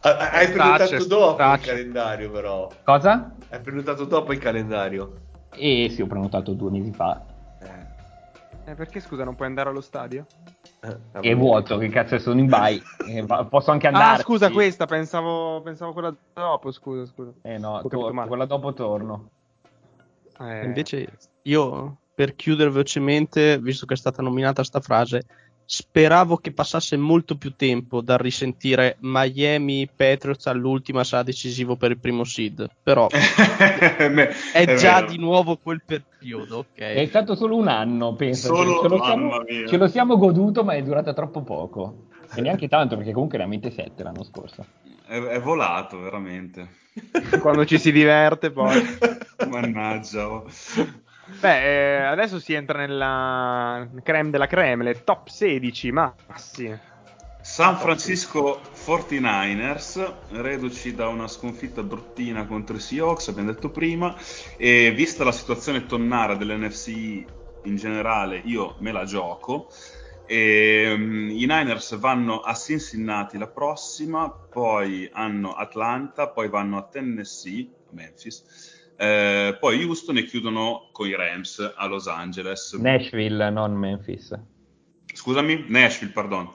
[0.00, 1.70] Hai prenotato dopo il stacce.
[1.70, 2.68] calendario, però.
[2.84, 3.34] Cosa?
[3.48, 5.12] Hai prenotato dopo il calendario.
[5.50, 7.20] E sì, ho prenotato due mesi fa.
[8.68, 10.26] Eh, perché scusa, non puoi andare allo stadio?
[10.80, 14.20] Eh, È vuoto, che cazzo sono in bye, eh, posso anche andare.
[14.20, 17.30] Ah, scusa, questa, pensavo, pensavo quella dopo, scusa, scusa.
[17.42, 17.80] Eh no,
[18.12, 18.26] male.
[18.28, 19.30] quella dopo torno.
[20.40, 25.24] Eh, Invece io, per chiudere velocemente, visto che è stata nominata sta frase,
[25.68, 31.98] speravo che passasse molto più tempo dal risentire Miami Patriots all'ultima sarà decisivo per il
[31.98, 32.68] primo seed.
[32.82, 35.10] Però Beh, è, già vero.
[35.10, 36.78] di nuovo quel periodo, ok?
[36.78, 38.54] È stato solo un anno, penso.
[38.54, 39.66] Solo- ce, lo mamma siamo, mia.
[39.66, 42.06] ce lo siamo goduto, ma è durata troppo poco.
[42.34, 44.64] E neanche tanto, perché comunque era mente 7 l'anno scorso.
[45.06, 46.84] È, è volato veramente.
[47.40, 48.82] Quando ci si diverte poi.
[49.48, 50.28] Mannaggia.
[50.28, 50.46] oh.
[51.40, 56.78] Beh, eh, adesso si entra nella creme della creme, le top 16 massi.
[57.40, 64.16] San Francisco 49ers, reduci da una sconfitta bruttina contro i Seahawks, abbiamo detto prima,
[64.56, 66.88] e vista la situazione tonnara dell'NFC
[67.62, 69.68] in generale, io me la gioco.
[70.26, 76.82] E, mm, I Niners vanno a Cincinnati la prossima, poi hanno Atlanta, poi vanno a
[76.82, 82.72] Tennessee, a Memphis, eh, poi Houston e chiudono con i Rams a Los Angeles.
[82.74, 84.38] Nashville, non Memphis.
[85.12, 86.50] Scusami, Nashville, pardon.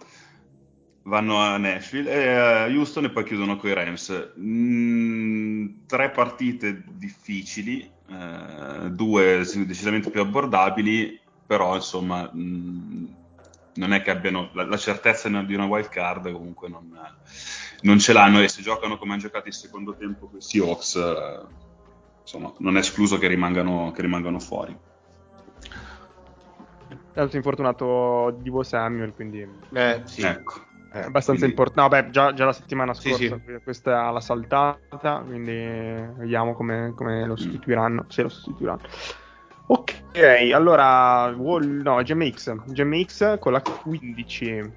[1.03, 4.33] Vanno a Nashville e a Houston e poi chiudono con i Rams.
[4.39, 13.05] Mm, tre partite difficili, eh, due decisamente più abbordabili, però insomma mm,
[13.75, 16.89] non è che abbiano la, la certezza di una wild card, comunque non,
[17.81, 20.95] non ce l'hanno e se giocano come hanno giocato il secondo tempo con i Seahawks,
[20.95, 21.39] eh,
[22.21, 24.77] insomma non è escluso che rimangano, che rimangano fuori.
[27.13, 30.21] Tra l'altro infortunato Divo Samuel, quindi Eh, sì.
[30.21, 30.69] Ecco.
[30.91, 31.95] È abbastanza quindi- importante.
[31.95, 33.59] No, beh, già, già la settimana Sì, scorsa sì.
[33.63, 35.53] questa l'ha saltata, quindi
[36.17, 38.81] vediamo come, come lo sostituiranno, se lo sostituiranno.
[39.67, 40.00] Ok,
[40.53, 44.73] allora, Wall, no, GMX, GMX con la 15.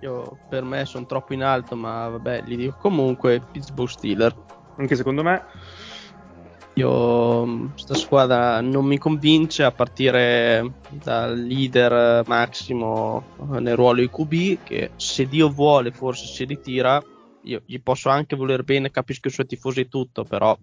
[0.00, 4.36] Io, per me sono troppo in alto, ma vabbè, li dico comunque Pittsburgh Steelers.
[4.76, 5.42] Anche secondo me,
[6.74, 13.24] Io sta squadra non mi convince a partire dal leader Massimo
[13.58, 17.02] nel ruolo IQB che se Dio vuole forse si ritira
[17.42, 20.56] io gli posso anche voler bene capisco i suoi tifosi e tutto però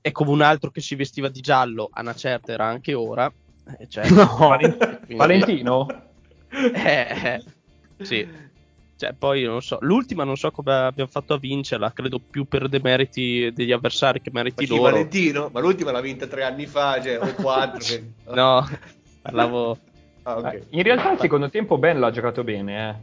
[0.00, 3.30] è come un altro che si vestiva di giallo a una certa era anche ora
[3.78, 5.86] eh, cioè, No, quindi- Valentino?
[6.50, 7.42] eh, eh,
[8.00, 8.26] sì.
[8.96, 12.68] Cioè, poi non so, l'ultima non so come abbiamo fatto a vincerla, credo più per
[12.68, 14.90] demeriti degli avversari che Ma meriti chi, loro.
[14.90, 15.48] Valentino?
[15.52, 17.78] Ma l'ultima l'ha vinta tre anni fa, cioè, o quattro.
[17.82, 18.66] che- No,
[19.22, 19.78] parlavo
[20.24, 20.52] Ah, ok.
[20.52, 22.94] Eh, In realtà il secondo tempo Ben l'ha giocato bene, eh.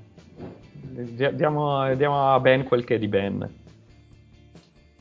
[0.71, 3.49] Di- Diamo, diamo a Ben quel che è di Ben.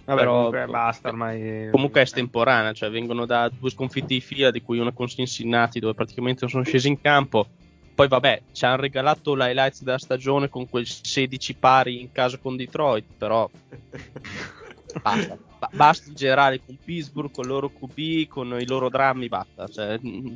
[0.06, 1.68] Vabbè, Però- comunque basta ormai.
[1.70, 5.80] comunque è estemporanea, cioè vengono da due sconfitte di fila, di cui una con Cincinnati,
[5.80, 7.46] dove praticamente non sono scesi in campo.
[7.94, 12.54] Poi vabbè, ci hanno regalato l'highlights della stagione con quel 16 pari in casa con
[12.56, 13.48] Detroit, però
[15.02, 15.38] basta.
[15.58, 19.66] Ba- basta in generale con Pittsburgh, con il loro QB, con i loro drammi, basta.
[19.66, 20.26] Cioè, mm,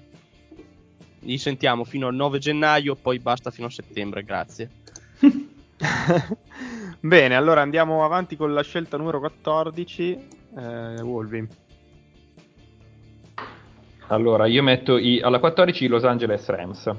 [1.20, 4.70] li sentiamo fino al 9 gennaio, poi basta fino a settembre, grazie.
[7.00, 10.18] Bene, allora andiamo avanti con la scelta numero 14.
[10.56, 11.46] Eh, Wolvi.
[14.08, 16.84] Allora, io metto i- alla 14 i Los Angeles Rams.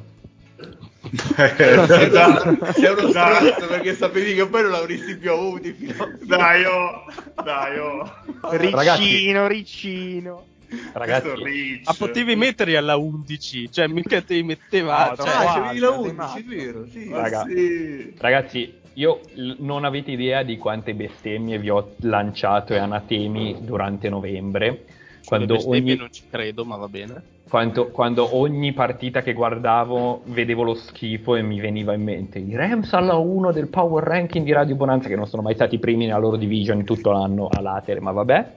[1.01, 7.05] Uno sei uno stronzo perché sapevi che poi non l'avresti più avuti fino Dai, oh,
[7.43, 8.07] dai, oh.
[8.41, 10.45] Ragazzi- Riccino, riccino.
[10.93, 11.85] Ragazzi, Questo rich.
[11.87, 15.09] Ma potevi metterli alla 11, cioè mica te li metteva.
[15.09, 16.37] No, cioè, Ah, c'avevi la sei 11, matto.
[16.39, 17.09] è vero, sì.
[17.11, 17.43] Raga.
[17.43, 18.13] sì.
[18.17, 19.19] Ragazzi, io
[19.59, 24.83] non avete idea di quante bestemmie vi ho lanciato e anatemi durante novembre.
[25.21, 27.21] sulle Quando bestemmie ogni, non ci credo, ma va bene.
[27.47, 32.55] quando- quando ogni partita che guardavo vedevo lo schifo e mi veniva in mente i
[32.55, 36.05] Rams alla 1 del power ranking di Radio Bonanza, che non sono mai stati primi
[36.05, 38.53] nella loro division in tutto l'anno a latere, ma vabbè.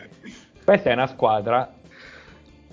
[0.65, 1.71] Questa è una squadra,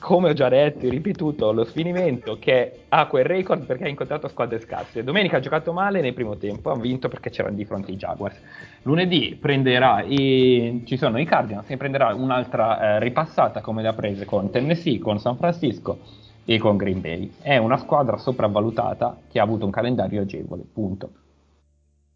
[0.01, 4.27] come ho già detto e ripetuto, allo sfinimento che ha quel record perché ha incontrato
[4.27, 5.03] squadre scarse.
[5.03, 8.35] Domenica ha giocato male nel primo tempo, ha vinto perché c'erano di fronte i Jaguars.
[8.81, 13.93] Lunedì prenderà i, ci sono i Cardinals e prenderà un'altra eh, ripassata come le ha
[13.93, 15.99] prese con Tennessee, con San Francisco
[16.45, 17.31] e con Green Bay.
[17.39, 21.20] È una squadra sopravvalutata che ha avuto un calendario agevole, punto.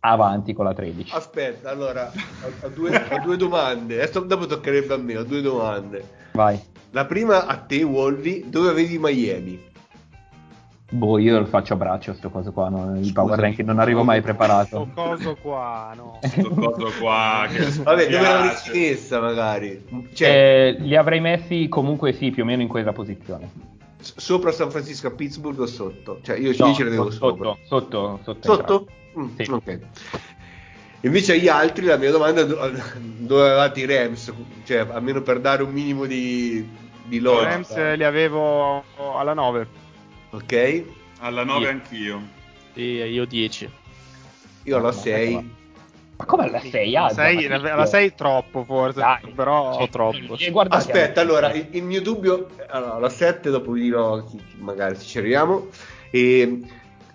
[0.07, 1.13] Avanti con la 13.
[1.15, 2.11] Aspetta, allora,
[2.61, 3.95] ho, due, ho due domande.
[4.01, 6.03] Adesso dopo toccherebbe a me, ho due domande.
[6.33, 6.59] Vai.
[6.91, 9.73] La prima a te, Wolvi, dove vedi Miami?
[10.91, 14.03] Boh, io lo faccio a braccio sto coso qua, non, il power ranking non arrivo
[14.03, 14.87] mai Sto preparato.
[14.93, 16.19] coso qua, no.
[16.21, 19.83] Sto coso qua che Vabbè, dove l'avresti messa magari?
[20.13, 23.49] Cioè, Eh, li avrei messi comunque sì, più o meno in quella posizione.
[23.99, 26.19] s- sopra San Francisco a Pittsburgh o sotto?
[26.21, 27.55] Cioè, io No, ci vedevo sopra.
[27.65, 28.87] sotto, sotto, sotto.
[29.18, 29.51] Mm, Sì.
[29.51, 29.80] Ok.
[31.01, 34.34] Invece agli altri la mia domanda dove avevate i Rams?
[34.66, 36.68] Cioè, almeno per dare un minimo di,
[37.03, 37.49] di I logica.
[37.49, 39.68] Rams eh, li avevo alla 9.
[40.32, 40.84] Ok?
[41.20, 41.72] Alla 9 Sì.
[41.72, 42.22] anch'io.
[42.74, 43.70] Sì, io 10.
[44.63, 45.49] Io alla Ma 6.
[46.18, 46.91] Ma come alla 6?
[46.91, 50.38] La 6 alla 6 troppo forse, Dai, però so troppo.
[50.38, 54.26] E guardate, Aspetta, allora, il, il mio dubbio, allora, la 7 dopo vi dirò,
[54.57, 55.68] magari ci arriviamo.
[56.09, 56.61] E,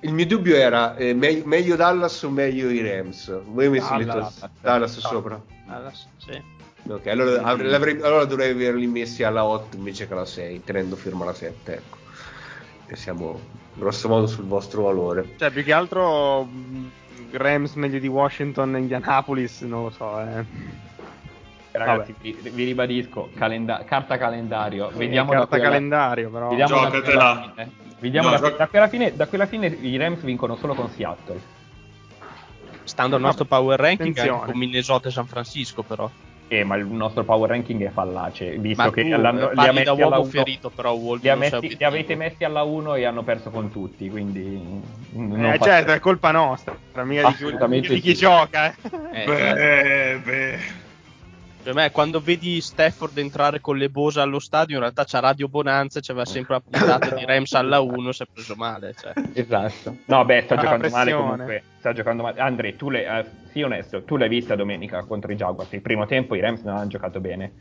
[0.00, 3.30] il mio dubbio era eh, me- meglio Dallas o meglio i Rams?
[3.46, 4.34] Voi mi avete Dallas.
[4.34, 4.98] messo Dallas Dallas.
[4.98, 5.40] sopra.
[5.66, 6.42] Alla- sì.
[6.88, 11.24] Ok, allora, avrei- allora dovrei averli messi alla 8 invece che alla 6, tenendo firma
[11.26, 11.96] la 7, ecco.
[12.86, 13.38] E siamo
[13.74, 15.34] grosso modo sul vostro valore.
[15.38, 16.90] Cioè, più che altro mh,
[17.32, 20.44] Rams meglio di Washington e Indianapolis, non lo so, eh.
[21.72, 24.90] Ragazzi, vi, vi ribadisco, calenda- carta calendario.
[24.92, 26.48] Vediamo Eh, carta qui alla- calendario, però.
[26.48, 27.54] Vediamo Giocatela.
[28.00, 29.14] Vediamo No, da, gioc- da qui alla fine.
[29.14, 31.40] Da qui alla fine i Rams vincono solo con Seattle.
[32.84, 34.40] Stando al nostro power ranking Attenzione.
[34.40, 36.10] anche con Minnesota e San Francisco, però.
[36.48, 39.70] Eh, ma il nostro power ranking è fallace, visto Ma che tu l'hanno- li, ha
[39.72, 42.96] messi da alla uomo 1 ferito, però li, ha messi- li avete messi alla 1
[42.96, 44.60] e hanno perso con tutti, quindi
[45.12, 48.20] non Eh, certo, è colpa nostra, mica di, chi- di chi sì.
[48.22, 48.74] gioca, eh.
[49.12, 50.58] Eh, Beh, beh.
[51.62, 55.46] Per me, quando vedi Stafford entrare con le Bose allo stadio, in realtà c'ha Radio
[55.46, 58.94] Bonanza e c'aveva sempre la puntata di Rams alla 1, si è preso male.
[58.98, 59.12] Cioè.
[59.34, 59.96] Esatto.
[60.06, 61.62] No, beh, sta giocando male comunque.
[61.78, 62.40] Sta giocando male.
[62.40, 65.70] Andre, tu le, eh, sii onesto, tu l'hai vista domenica contro i Jaguars.
[65.72, 67.52] Il primo tempo i Rams non hanno giocato bene.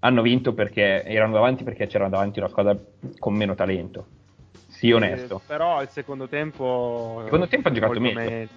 [0.00, 2.76] Hanno vinto perché erano davanti perché c'era davanti una squadra
[3.20, 4.06] con meno talento.
[4.66, 5.36] Sii onesto.
[5.36, 7.18] Eh, però il secondo tempo.
[7.20, 8.48] Il secondo tempo ha giocato molto meglio.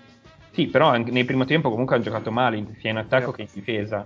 [0.51, 3.35] Sì, però anche nel primo tempo comunque hanno giocato male, sia in attacco Sì.
[3.37, 4.05] che in difesa.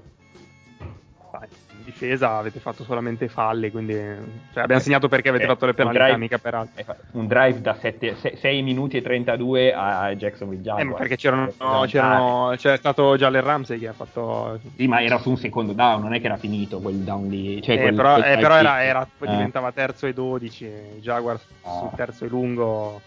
[1.86, 6.04] Difesa avete fatto solamente falli, quindi cioè, abbiamo segnato perché avete Eh, fatto le penalità,
[6.06, 6.74] drive- mica per altro.
[6.76, 10.90] Hai fatto Un drive da 6 minuti e 32 a Jacksonville Eh, Jaguars.
[10.90, 14.60] ma perché c'erano, Eh, c'erano- c'è stato già Ramsey che ha fatto.
[14.76, 17.62] Sì, ma era su un secondo down, non è che era finito quel down lì.
[17.62, 19.32] Cioè, Eh, quel- però, quel eh, però era, era- poi Eh.
[19.32, 20.66] diventava terzo e 12.
[20.66, 21.78] i Jaguars Ah.
[21.80, 23.00] sul terzo e lungo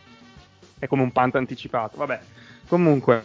[0.78, 1.96] è come un punt anticipato.
[1.96, 2.20] Vabbè,
[2.68, 3.24] comunque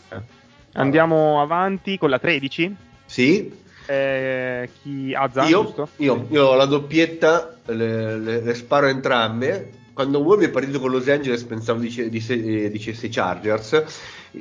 [0.73, 2.75] andiamo avanti con la 13.
[3.05, 5.89] Sì, Eh, chi Azza, io, giusto?
[5.97, 9.71] io, io ho la doppietta, le, le- le sparo entrambe.
[9.93, 12.33] Quando Wolf è partito con Los Angeles pensavo dice- dice-
[12.65, 13.83] eh, dicesse i Chargers.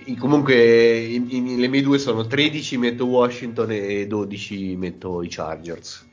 [0.07, 5.29] I- comunque i- i- le mie due sono 13 metto Washington e 12 metto i
[5.29, 6.07] Chargers.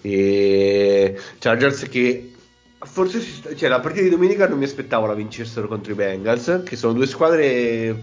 [0.00, 2.32] E Chargers che
[2.78, 6.62] forse sta- cioè, la partita di domenica non mi aspettavo la vincessero contro i Bengals,
[6.64, 7.96] che sono due squadre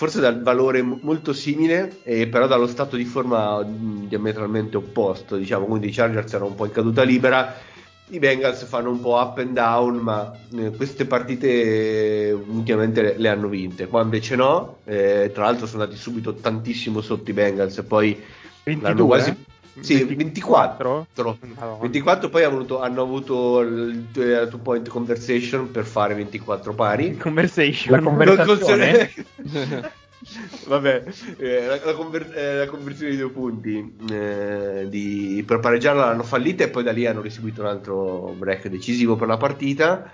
[0.00, 5.36] forse dal valore mo- molto simile, eh, però dallo stato di forma diametralmente opposto.
[5.36, 7.54] Diciamo, quindi i Chargers erano un po' in caduta libera.
[8.08, 13.14] I Bengals fanno un po' up and down, ma eh, queste partite eh, ultimamente le,
[13.18, 13.88] le hanno vinte.
[13.88, 18.18] Qua invece no, eh, tra l'altro sono andati subito tantissimo sotto i Bengals e poi
[18.62, 19.36] 22, l'hanno quasi...
[19.78, 21.06] Sì, 24.
[21.14, 21.38] 24?
[21.54, 21.80] Madonna.
[21.80, 27.16] 24 poi hanno avuto, hanno avuto il il two point conversation per fare 24 pari.
[27.16, 27.96] Conversation.
[27.96, 29.12] La conversazione?
[30.66, 31.04] Vabbè,
[31.38, 36.22] eh, la, la conver- eh, la conversione di due punti eh, di, per pareggiarla l'hanno
[36.24, 40.12] fallita e poi da lì hanno riseguito un altro break decisivo per la partita.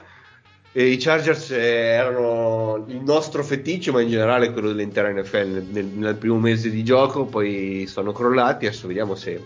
[0.79, 5.66] E I Chargers eh, erano il nostro feticcio, ma in generale quello dell'intera NFL nel,
[5.70, 8.66] nel- nel primo mese di gioco, poi sono crollati.
[8.66, 9.43] Adesso vediamo se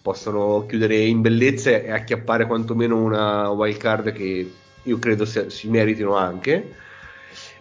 [0.00, 4.50] possono chiudere in bellezza e acchiappare quantomeno una wild card che
[4.82, 6.76] io credo si, si meritino anche.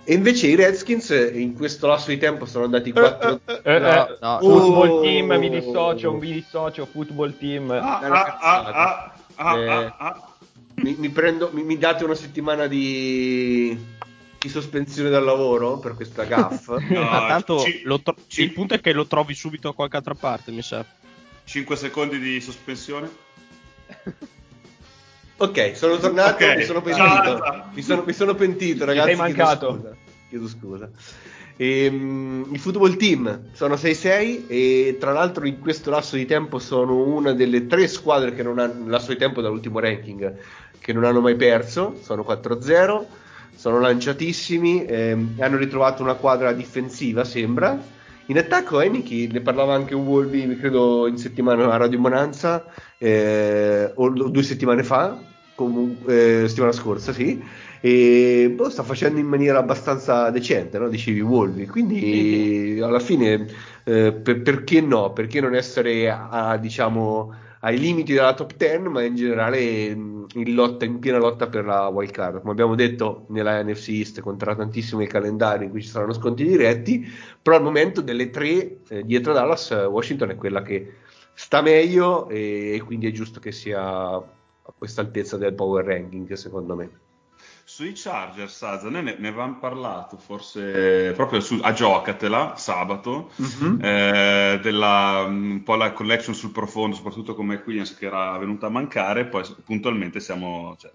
[0.05, 4.07] E invece i Redskins eh, in questo lasso di tempo sono andati 4 Eh, No,
[4.07, 4.37] eh, no.
[4.39, 5.01] Football Oh.
[5.01, 7.69] team, mi dissocio, mi dissocio, football team.
[7.69, 10.21] Ah, ah, ah, ah, ah, Eh, ah, ah.
[10.81, 13.77] Mi, mi prendo, mi, mi date una settimana di,
[14.39, 16.67] di sospensione dal lavoro per questa gaff?
[16.89, 19.73] No, Ma tanto ci- lo tro- ci- il punto è che lo trovi subito da
[19.75, 20.85] qualche altra parte, mi sa.
[21.45, 23.09] 5 secondi di sospensione.
[25.37, 27.65] ok, sono tornato, Ok, mi sono pentito.
[27.73, 29.15] Mi sono, mi sono pentito, ragazzi.
[29.15, 29.75] sei chiedo mancato.
[29.75, 29.95] scusa,
[30.29, 30.89] Chiedo scusa.
[31.59, 37.03] Ehm, I football team sono 6-6 e tra l'altro in questo lasso di tempo sono
[37.03, 40.35] una delle tre squadre che non hanno lasso di tempo dall'ultimo ranking
[40.79, 43.05] che non hanno mai perso, sono 4-0,
[43.55, 47.95] sono lanciatissimi, ehm, hanno ritrovato una quadra difensiva sembra.
[48.29, 52.65] In attacco Heineken, ne parlava anche Wolby, credo in settimana a Radio Bonanza,
[52.97, 55.17] eh, o due settimane fa,
[55.55, 57.41] comunque, eh, settimana scorsa, sì,
[57.79, 60.89] e boh, sta facendo in maniera abbastanza decente, no?
[60.89, 63.47] dicevi Wolby, quindi alla fine
[63.83, 65.13] eh, per- perché no?
[65.13, 69.95] Perché non essere a, diciamo ai limiti della top 10, ma in generale
[70.33, 72.39] in, lotta, in piena lotta per la wild card.
[72.39, 74.21] Come abbiamo detto, nella NFC East
[74.55, 77.05] tantissimo il calendario in cui ci saranno sconti diretti,
[77.41, 80.95] però al momento delle tre eh, dietro Dallas, eh, Washington è quella che
[81.33, 86.31] sta meglio e, e quindi è giusto che sia a questa altezza del power ranking,
[86.33, 86.89] secondo me.
[87.77, 93.79] Sui Chargers, Saza, noi ne, ne avevamo parlato forse proprio su, a Giocatela sabato, Mhm.
[93.83, 98.65] eh, della mm, un po' la collection sul profondo, soprattutto come Queens che era venuta
[98.65, 100.89] a mancare, poi puntualmente siamo, cioè,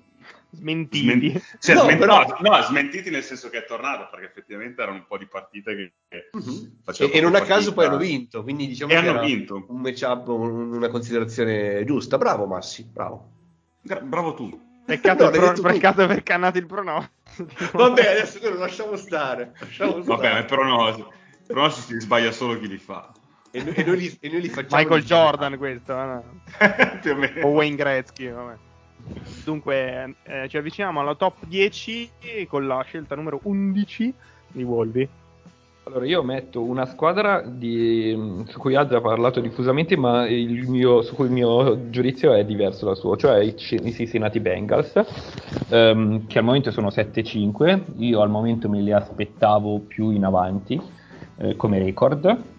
[0.51, 1.05] Smentiti.
[1.31, 4.83] Smen- cioè, No, smen- però- no, no, smentiti nel senso che è tornato, perché effettivamente
[4.83, 6.79] erano un po' di partite che, che Mhm.
[6.83, 9.67] facevano E, non a caso poi hanno vinto, quindi diciamo E che hanno vinto.
[9.69, 12.19] un matchup, un- una considerazione giusta.
[12.19, 13.31] Bravo Massi, bravo.
[13.83, 14.71] Gra- Bravo tu.
[14.85, 17.15] Peccato, No, il pro- peccato aver cannato il pronostico.
[17.79, 19.53] Vabbè, adesso lo lasciamo stare.
[19.59, 20.05] Lasciamo stare.
[20.05, 21.13] Vabbè, però no,
[21.47, 23.11] però si sbaglia solo chi li fa.
[23.51, 24.83] E, noi, e noi li, e noi li facciamo.
[24.83, 26.25] Michael Jordan questo, eh, no?
[27.47, 28.55] O Wayne Gretzky, vabbè.
[29.45, 32.11] Dunque, eh, ci avviciniamo alla top 10
[32.49, 34.15] con la scelta numero 11
[34.49, 35.09] di Wolby.
[35.85, 40.25] Allora, io metto una squadra di- su cui ha parlato diffusamente, ma
[40.69, 44.93] mio- su cui il mio giudizio è diverso dal suo, cioè i, i Cincinnati Bengals,
[45.71, 47.83] ehm, che al momento sono 7-5.
[47.97, 50.81] Io al momento me li aspettavo più in avanti
[51.39, 52.52] eh, come record.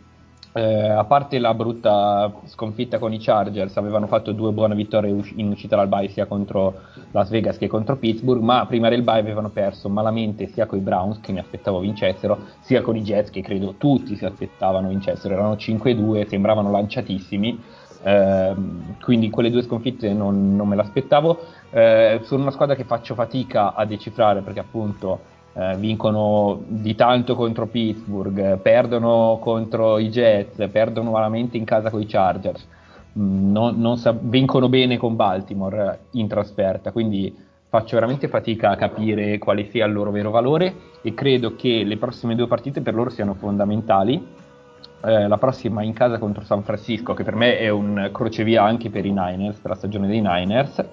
[0.56, 5.49] Eh, a parte la brutta sconfitta con i Chargers, avevano fatto due buone vittorie in
[5.49, 6.80] uscita dal bye sia contro
[7.10, 10.82] Las Vegas che contro Pittsburgh, ma prima del bye avevano perso malamente sia con i
[10.82, 15.34] Browns che mi aspettavo vincessero, sia con i Jets che credo tutti si aspettavano vincessero,
[15.34, 17.60] erano 5-2, sembravano lanciatissimi.
[18.06, 21.39] ehm, quindi quelle due sconfitte non, non me l'aspettavo.
[21.72, 27.36] Eh, sono una squadra che faccio fatica a decifrare perché appunto eh, vincono di tanto
[27.36, 32.68] contro Pittsburgh, perdono contro i Jets, perdono malamente in casa con i Chargers,
[33.18, 37.36] Mm, non- non sa- vincono bene con Baltimore eh, in trasferta, quindi
[37.70, 41.97] faccio veramente fatica a capire quale sia il loro vero valore e credo che le
[41.97, 44.26] prossime due partite per loro siano fondamentali.
[45.06, 48.89] Eh, la prossima in casa contro San Francisco, che per me è un crocevia anche
[48.89, 50.84] per i Niners, per la stagione dei Niners.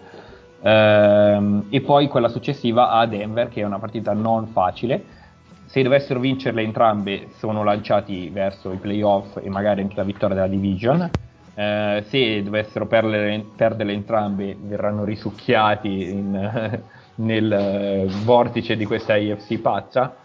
[0.63, 5.19] Ehm, e poi quella successiva a Denver, che è una partita non facile.
[5.67, 10.49] Se dovessero vincerle entrambe, sono lanciati verso i playoff e magari anche la vittoria della
[10.49, 11.09] division.
[11.55, 16.81] Eh, se dovessero perderle, perderle entrambe, verranno risucchiati in-
[17.17, 20.17] nel eh, vortice di questa IFC pazza.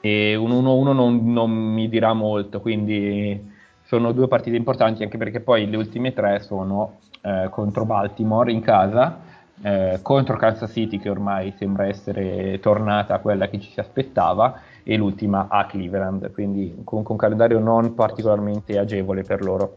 [0.00, 5.40] E un 1-1 non, non mi dirà molto, quindi sono due partite importanti anche perché
[5.40, 9.18] poi le ultime tre sono eh, contro Baltimore in casa,
[9.62, 14.60] eh, contro Kansas City che ormai sembra essere tornata a quella che ci si aspettava
[14.82, 19.76] e l'ultima a Cleveland, quindi comunque un calendario non particolarmente agevole per loro.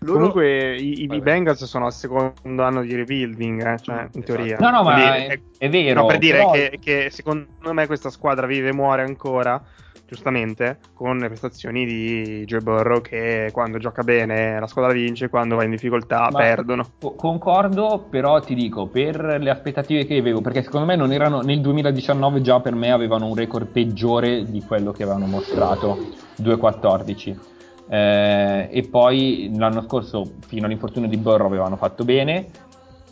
[0.00, 1.20] Loro- Comunque i, i.
[1.20, 4.58] Bengals sono al secondo anno di rebuilding, eh, cioè in teoria.
[4.60, 6.02] No, no, ma è, è vero.
[6.02, 9.62] no, per dire però- che, che secondo me questa squadra vive e muore ancora,
[10.06, 15.56] giustamente, con le prestazioni di Joe Burrow che quando gioca bene la squadra vince, quando
[15.56, 16.86] va in difficoltà Ma- perdono.
[17.00, 21.40] Co- Concordo, però ti dico, per le aspettative che avevo, perché secondo me non erano
[21.40, 25.98] nel 2019 già per me avevano un record peggiore di quello che avevano mostrato
[26.40, 27.52] 2-14.
[27.86, 32.48] Eh, e poi l'anno scorso fino all'infortunio di Burrow avevano fatto bene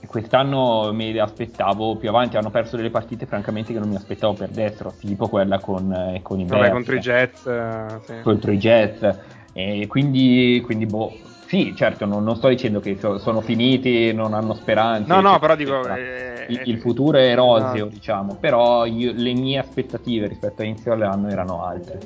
[0.06, 4.34] quest'anno me le aspettavo più avanti, hanno perso delle partite francamente che non mi aspettavo
[4.34, 7.46] perdessero, tipo quella con, eh, con i Vabbè, Bears contro i Jets.
[7.46, 8.20] eh, sì.
[8.22, 9.18] contro i Jets.
[9.52, 11.12] E quindi, quindi boh,
[11.52, 15.12] sì, certo, non, non sto dicendo che so- sono finiti, non hanno speranze.
[15.12, 17.90] No, no, eccetera, però dico, eh, il, eh, il futuro è roseo, no.
[17.90, 21.98] diciamo, però io- le mie aspettative rispetto all'inizio dell'anno erano altre.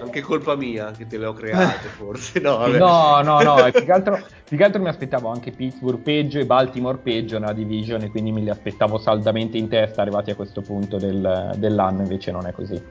[0.00, 2.40] Anche colpa mia che te le ho create, forse.
[2.40, 2.78] No, vabbè.
[2.78, 6.38] No, no, no, e più che, altro, più che altro mi aspettavo anche Pittsburgh peggio
[6.38, 10.34] e Baltimore peggio nella division e quindi me li aspettavo saldamente in testa arrivati a
[10.34, 12.82] questo punto del- dell'anno, invece non è così.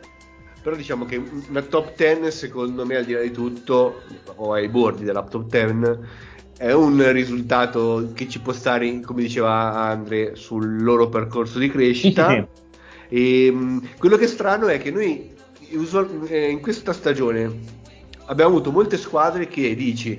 [0.63, 4.03] Però diciamo che una top 10, secondo me, al di là di tutto,
[4.35, 5.99] o ai bordi della top 10,
[6.57, 12.29] è un risultato che ci può stare, come diceva Andre, sul loro percorso di crescita.
[12.29, 12.45] Sì,
[13.09, 15.29] sì, E mh, quello che è strano è che noi
[16.27, 17.51] eh, in questa stagione
[18.25, 20.17] abbiamo avuto molte squadre che dici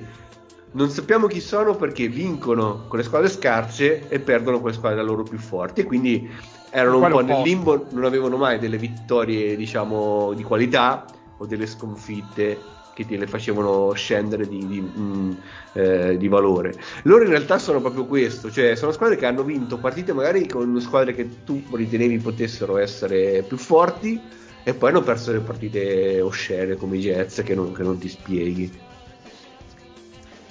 [0.73, 5.03] non sappiamo chi sono perché vincono con le squadre scarse e perdono con le squadre
[5.03, 6.29] loro più forti e quindi
[6.75, 11.05] erano un po' nel limbo, non avevano mai delle vittorie diciamo di qualità
[11.37, 15.37] o delle sconfitte che te le facevano scendere di, di, mh,
[15.73, 16.75] eh, di valore.
[17.03, 20.79] Loro in realtà sono proprio questo, cioè sono squadre che hanno vinto partite magari con
[20.81, 24.19] squadre che tu ritenevi potessero essere più forti
[24.63, 28.09] e poi hanno perso le partite oscene come i Jets che non, che non ti
[28.09, 28.71] spieghi.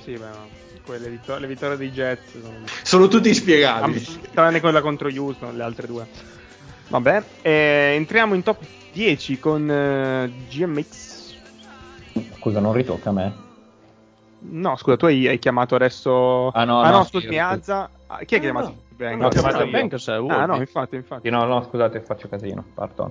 [0.04, 0.48] Sì, beh, no.
[0.84, 2.66] Quelle vittor- le vittorie dei Jets sono...
[2.82, 4.04] Sono tutti spiegabili.
[4.32, 6.06] tranne quella contro Houston, le altre due.
[6.88, 8.58] Vabbè, eh, entriamo in top
[8.92, 11.34] 10 con eh, GMX.
[12.38, 13.32] Scusa, non ritocca a me.
[14.40, 16.48] No, scusa, tu hai, hai chiamato adesso.
[16.48, 17.90] Ah, no, no, scusami, sì, Azza.
[18.06, 18.82] Ah, chi è che ha No, chiamato?
[18.98, 19.16] no.
[19.16, 19.88] No, ho chiamato Ah, è
[20.28, 21.26] Ah, no, infatti, infatti.
[21.28, 23.10] Sì, no, no, scusate, faccio casino, pardon.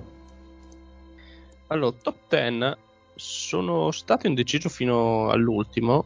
[1.66, 2.76] Allora, top 10
[3.16, 6.04] sono stato indeciso fino all'ultimo,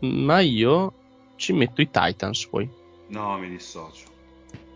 [0.00, 0.92] ma io
[1.36, 2.68] ci metto i Titans poi.
[3.08, 4.06] No, mi dissocio.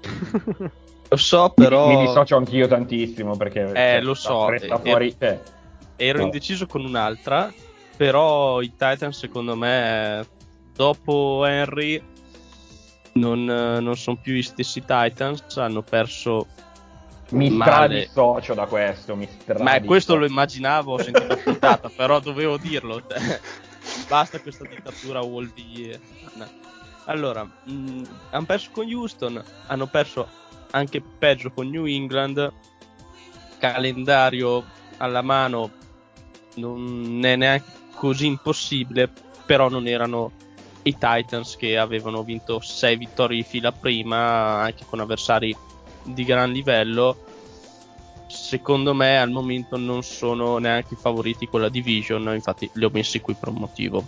[1.09, 1.89] Lo so, però.
[1.89, 3.71] Mi, mi dissocio anch'io tantissimo perché.
[3.73, 4.49] Eh, lo so.
[4.49, 5.15] Resta eh, fuori.
[5.19, 5.41] eh.
[5.97, 6.25] Ero No.
[6.25, 7.53] indeciso con un'altra,
[7.97, 10.27] però i Titans secondo me
[10.75, 12.03] dopo Henry
[13.13, 16.47] non, non sono più gli stessi Titans, hanno perso
[17.29, 19.15] Mi stradissocio da questo.
[19.15, 19.29] Mi
[19.61, 23.01] Ma questo lo immaginavo, ho sentito la puntata, però dovevo dirlo.
[24.07, 25.99] Basta questa dittatura Woldy.
[27.07, 30.29] Allora, mh, hanno perso con Houston, hanno perso
[30.71, 32.53] anche peggio con New England.
[33.59, 34.65] Calendario
[34.99, 35.71] alla mano
[36.57, 39.11] non è neanche così impossibile,
[39.47, 40.33] però non erano
[40.83, 45.57] i Titans che avevano vinto 6 vittorie di fila prima, anche con avversari
[46.03, 47.24] di gran livello
[48.35, 52.91] secondo me al momento non sono neanche i favoriti con la division, infatti li ho
[52.93, 54.05] messi qui per un motivo.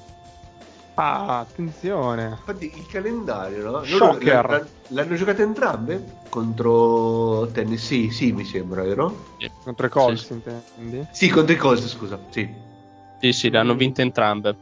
[0.94, 2.38] Ah, attenzione.
[2.38, 3.84] Infatti il calendario, no?
[3.84, 4.50] Shocker.
[4.50, 9.24] l- l- l'hanno giocate entrambe contro Tennessee, sì, mi sembra, vero?
[9.62, 11.06] Contro i Colts, Sì, intendi?
[11.10, 12.48] Sì, contro i Colts, scusa, sì.
[13.20, 14.56] Sì, sì, le hanno vinte entrambe.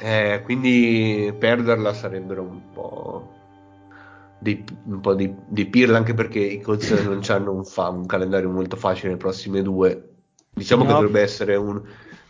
[0.00, 3.37] Eh, quindi perderla sarebbero un po'
[4.38, 8.06] dei, un po' di, di pirla anche perché i Colts non hanno un, fa- un
[8.06, 10.08] calendario molto facile nelle prossime due.
[10.54, 10.94] Diciamo che No.
[10.94, 11.80] dovrebbe essere un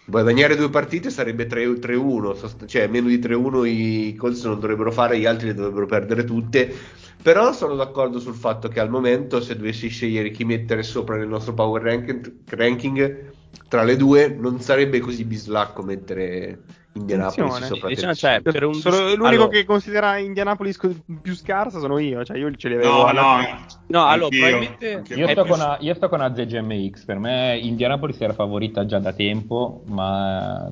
[0.06, 4.90] guadagnare due partite sarebbe 3 3-1, sost- cioè meno di 3-1 i Colts non dovrebbero
[4.90, 6.72] fare, gli altri le dovrebbero perdere tutte.
[7.20, 11.28] Però sono d'accordo sul fatto che al momento, se dovessi scegliere chi mettere sopra nel
[11.28, 13.32] nostro power ranking, ranking
[13.68, 16.62] tra le due, non sarebbe così bislacco mettere
[16.92, 20.78] Indianapolis sopra Diciamo, cioè, per un Solo- l'unico allora- che considera Indianapolis
[21.22, 25.02] più scarsa sono io, cioè io ce li avevo No, alla- no, No, allora, probabilmente-
[25.14, 29.12] Io sto, con a, io sto con AZGMX, per me Indianapolis era favorita già da
[29.12, 30.68] tempo, ma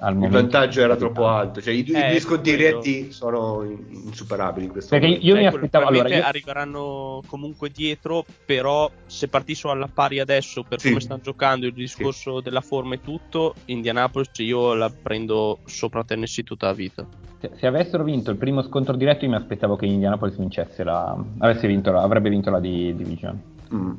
[0.00, 4.66] Il vantaggio era troppo alto, cioè i, due- Eh, due sconti diretti sono in- insuperabili
[4.66, 5.26] in questo Perché momento.
[5.26, 5.86] io mi Cioè, aspettavo...
[5.86, 10.90] Allora, io- arriveranno comunque dietro, però se partissero alla pari adesso per Sì.
[10.90, 16.44] come stanno giocando il discorso della forma e tutto, Indianapolis io la prendo sopra Tennessee
[16.44, 17.04] tutta la vita.
[17.40, 21.16] se, se avessero vinto il primo scontro diretto, io mi aspettavo che Indianapolis vincesse la...
[21.38, 23.42] avesse vinto la- avrebbe vinto la di- division.
[23.74, 23.92] Mm.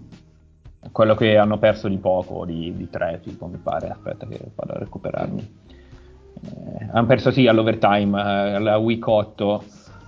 [0.93, 3.89] Quello che hanno perso di poco, di, di tre, tipo, mi pare.
[3.89, 5.57] Aspetta che vado a recuperarmi.
[6.41, 9.63] Eh, hanno perso sì all'overtime, eh, alla week 8,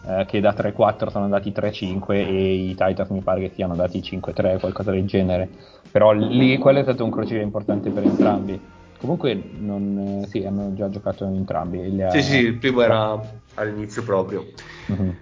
[0.08, 4.02] eh, che da 3-4 sono andati 3-5 e i Titans mi pare che siano andati
[4.02, 5.50] 5-3, qualcosa del genere.
[5.92, 8.60] Però lì quello è stato un crociere importante per entrambi.
[8.98, 11.80] Comunque, non, eh, sì, hanno già giocato entrambi.
[11.80, 13.20] Il- Sì, sì, il primo era
[13.56, 14.46] all'inizio proprio.
[14.88, 15.16] Mhm.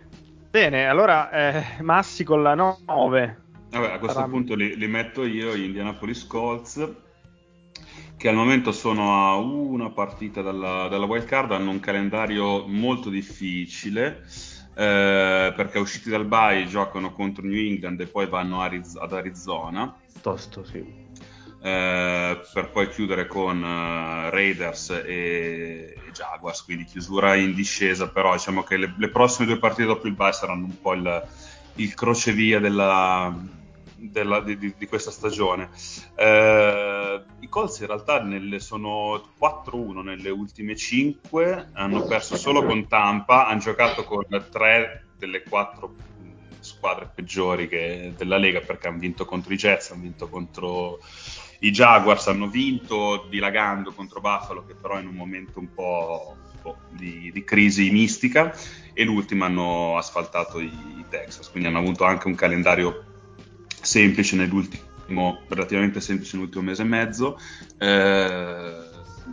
[0.52, 3.38] Bene, allora eh, Massi con la 9.
[3.72, 6.88] Vabbè, a questo Sarà- punto li, li metto io, gli Indianapolis Colts,
[8.20, 13.10] che al momento sono a una partita dalla, dalla wild card, hanno un calendario molto
[13.10, 14.26] difficile,
[14.76, 19.14] eh, perché usciti dal bye giocano contro New England e poi vanno a Ariz- ad
[19.14, 20.80] Arizona, Tosto, sì.
[21.64, 28.34] eh, per poi chiudere con eh, Raiders e, e Jaguars, quindi chiusura in discesa, però
[28.34, 31.24] diciamo che le, le prossime due partite dopo il bye saranno un po' il,
[31.76, 33.34] il crocevia della,
[34.12, 35.70] della- di, di- questa stagione.
[36.16, 42.88] Eh, I Colts in realtà nelle- sono 4-1 nelle ultime 5, hanno perso solo con
[42.88, 49.00] Tampa, hanno giocato con tre delle quattro mh, squadre peggiori che- della Lega perché hanno
[49.00, 51.00] vinto contro i Jets, hanno vinto contro
[51.60, 56.84] i Jaguars, hanno vinto dilagando contro Buffalo che però in un momento un po' po'
[56.90, 58.54] di, di crisi mistica
[58.94, 63.09] e l'ultima hanno asfaltato i, i Texas, quindi hanno avuto anche un calendario
[63.82, 67.40] semplice nell'ultimo, relativamente semplice nell'ultimo mese e mezzo.
[67.78, 68.88] Eh,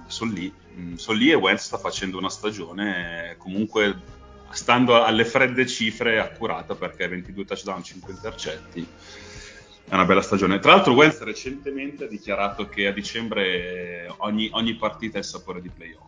[0.07, 4.15] sono lì, mm, sono lì e Wentz sta facendo una stagione eh, comunque
[4.51, 8.87] stando alle fredde cifre accurata perché 22 touchdown, 5 intercetti.
[9.89, 10.59] È una bella stagione.
[10.59, 15.69] Tra l'altro, Wentz recentemente ha dichiarato che a dicembre ogni, ogni partita è sapore di
[15.71, 16.05] playoff.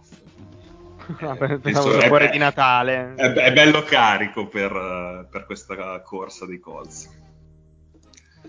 [1.20, 3.14] Ah, Eh, pensavo penso- il è- sapore di Natale.
[3.14, 7.08] È, è bello carico per, eh, per questa corsa dei Colts.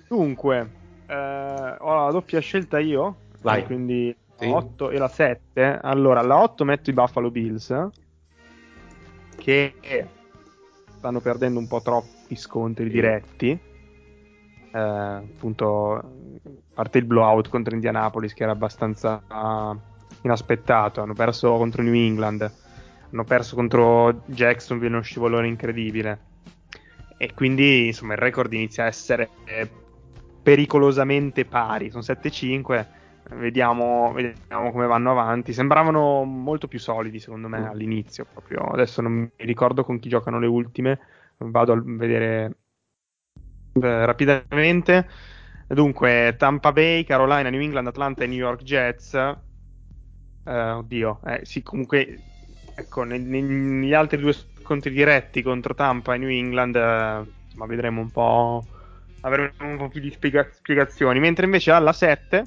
[0.07, 0.69] Dunque,
[1.07, 3.63] eh, ho la doppia scelta io, Vai.
[3.65, 4.49] quindi Sì.
[4.49, 5.79] la 8 e la 7.
[5.81, 7.89] Allora, la 8 metto i Buffalo Bills,
[9.35, 9.73] che
[10.97, 12.91] stanno perdendo un po' troppi scontri Sì.
[12.91, 13.59] diretti.
[14.71, 16.03] Eh, appunto, a
[16.73, 19.21] parte il blowout contro Indianapolis, che era abbastanza
[20.21, 21.01] inaspettato.
[21.01, 22.51] Hanno perso contro New England,
[23.11, 26.27] hanno perso contro Jacksonville, uno scivolone incredibile.
[27.21, 29.69] E quindi, insomma, il record inizia a essere eh,
[30.41, 31.89] pericolosamente pari.
[31.89, 32.87] Sono 7-5.
[33.31, 35.51] Vediamo, vediamo come vanno avanti.
[35.51, 38.25] Sembravano molto più solidi, secondo me, all'inizio.
[38.31, 40.99] Proprio adesso non mi ricordo con chi giocano le ultime.
[41.37, 42.55] Vado a vedere
[43.73, 45.07] Beh, rapidamente.
[45.67, 49.13] Dunque, Tampa Bay, Carolina, New England, Atlanta e New York Jets.
[49.13, 52.19] Eh, oddio, eh, sì, comunque,
[52.79, 58.01] ecco, neg- negli altri due scontri diretti contro Tampa e New England, eh, insomma, vedremo
[58.01, 58.65] un po'.
[59.21, 61.19] Avremo un po' più di spiega- spiegazioni.
[61.19, 62.45] Mentre invece alla 7,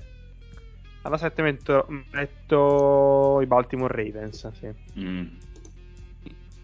[1.02, 4.50] alla 7 metto, metto i Baltimore Ravens.
[4.52, 4.70] Sì.
[4.98, 5.26] Mm.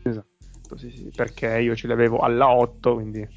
[0.02, 3.28] Esatto, sì, sì, perché io ce li avevo alla 8, quindi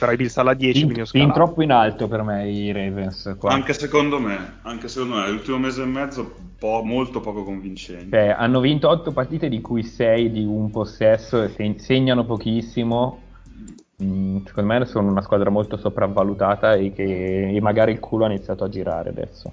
[0.00, 2.72] però i Bills alla 10, Fin, quindi ho fin troppo in alto per me i
[2.72, 3.36] Ravens.
[3.38, 3.52] Qua.
[3.52, 8.16] Anche secondo me, anche secondo me, l'ultimo mese e mezzo po- molto poco convincente.
[8.16, 13.20] Cioè, hanno vinto 8 partite di cui 6 di un possesso e se- segnano pochissimo.
[14.02, 18.28] Mm, secondo me sono una squadra molto sopravvalutata e che e magari il culo ha
[18.28, 19.52] iniziato a girare adesso.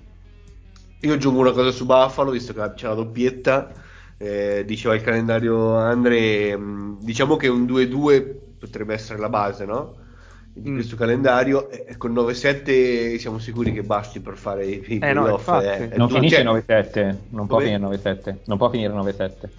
[1.02, 3.72] Io aggiungo una cosa su Buffalo, visto che c'è la doppietta.
[4.20, 9.94] eh, diceva il calendario Andre, mh, diciamo che un 2-2 potrebbe essere la base, no?
[10.60, 10.74] Di Mm.
[10.74, 11.70] questo calendario.
[11.70, 15.48] E con 9-7 siamo sicuri che basti per fare i, i Eh no, playoff.
[15.48, 15.92] eh.
[15.96, 17.70] Non finisce cioè, 9-7, non può Come?
[17.70, 19.50] finire 9-7, non può finire 9-7.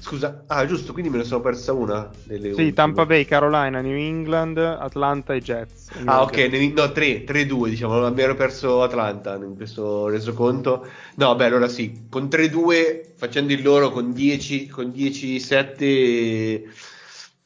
[0.00, 2.72] Scusa, ah giusto, quindi me ne sono persa una delle Sì, ultime.
[2.72, 5.90] Tampa Bay, Carolina, New England, Atlanta e Jets.
[6.06, 10.84] Ah, ok, ne- no, 3, 3-2, diciamo, abbiamo perso Atlanta in questo resoconto.
[11.16, 16.70] No, beh, allora sì, con 3-2, facendo il loro con 10, con 10-7 mh,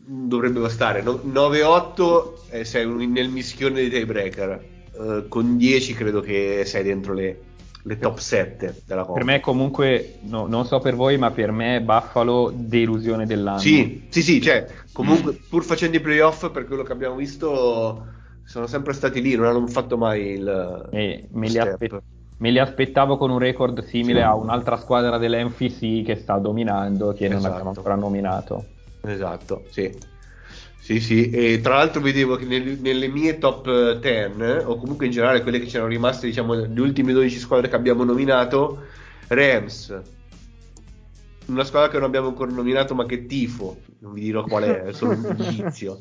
[0.06, 1.02] dovrebbe bastare.
[1.02, 4.64] No- 9-8 eh, sei un- nel mischione dei tiebreaker.
[4.98, 7.40] Eh, con 10 credo che sei dentro le,
[7.82, 9.14] le top 7 della Coppa.
[9.14, 13.58] Per me comunque, no- non so per voi, ma per me Buffalo delusione dell'anno.
[13.58, 18.06] Sì, sì, sì, cioè, comunque, pur facendo i playoff, per quello che abbiamo visto,
[18.44, 21.72] sono sempre stati lì, non hanno fatto mai il E me, li step.
[21.82, 22.02] aspe-
[22.38, 27.28] me li aspettavo con un record simile a un'altra squadra dell'NFC che sta dominando, che
[27.28, 27.52] non Esatto.
[27.52, 28.64] abbiamo ancora nominato.
[29.06, 29.92] Esatto, sì.
[30.78, 35.12] Sì, sì, e tra l'altro vedevo che nel- nelle mie top 10, o comunque in
[35.12, 38.84] generale quelle che c'erano rimaste, diciamo, le ultime 12 squadre che abbiamo nominato,
[39.26, 40.00] Rams,
[41.46, 44.82] una squadra che non abbiamo ancora nominato ma che tifo, non vi dirò qual è,
[44.84, 45.98] è solo un indizio,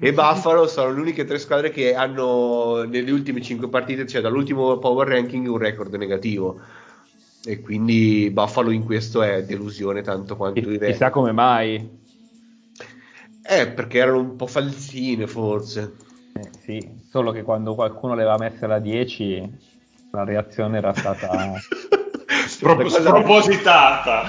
[0.00, 4.78] e Buffalo sono le uniche tre squadre che hanno nelle ultime 5 partite, cioè dall'ultimo
[4.78, 6.60] power ranking, un record negativo.
[7.46, 10.90] E quindi Buffalo in questo è delusione tanto quanto i Chi- Rams.
[10.90, 12.02] Chissà come mai.
[13.46, 15.96] Eh, perché erano un po' falsine, forse.
[16.32, 19.58] Eh, sì, solo che quando qualcuno le aveva messe alla 10,
[20.12, 21.52] la reazione era stata...
[22.60, 24.22] Proprio spropositata.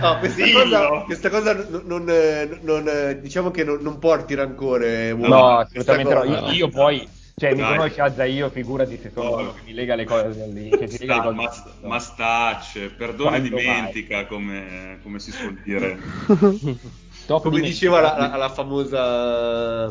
[0.00, 4.34] No, questa, cosa, questa cosa non, non, eh, non, eh, diciamo che non, non porti
[4.34, 5.10] rancore.
[5.12, 5.28] uomo.
[5.28, 6.24] No, assolutamente no.
[6.24, 7.76] Io, io poi, cioè, mi Dai.
[7.76, 9.36] conosci Azza, io figurati se sono No.
[9.36, 10.68] uno che mi lega le cose lì.
[10.70, 11.88] Che si lega le cose mas- no.
[11.88, 15.98] mastacce, perdona e dimentica, come, come si suol dire.
[17.32, 19.88] Top Come di- diceva la, la- la famosa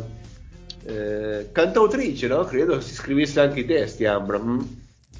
[0.86, 2.44] eh, cantautrice, no?
[2.44, 4.38] Credo si scrivesse anche i testi, Ambra.
[4.38, 4.60] Mm.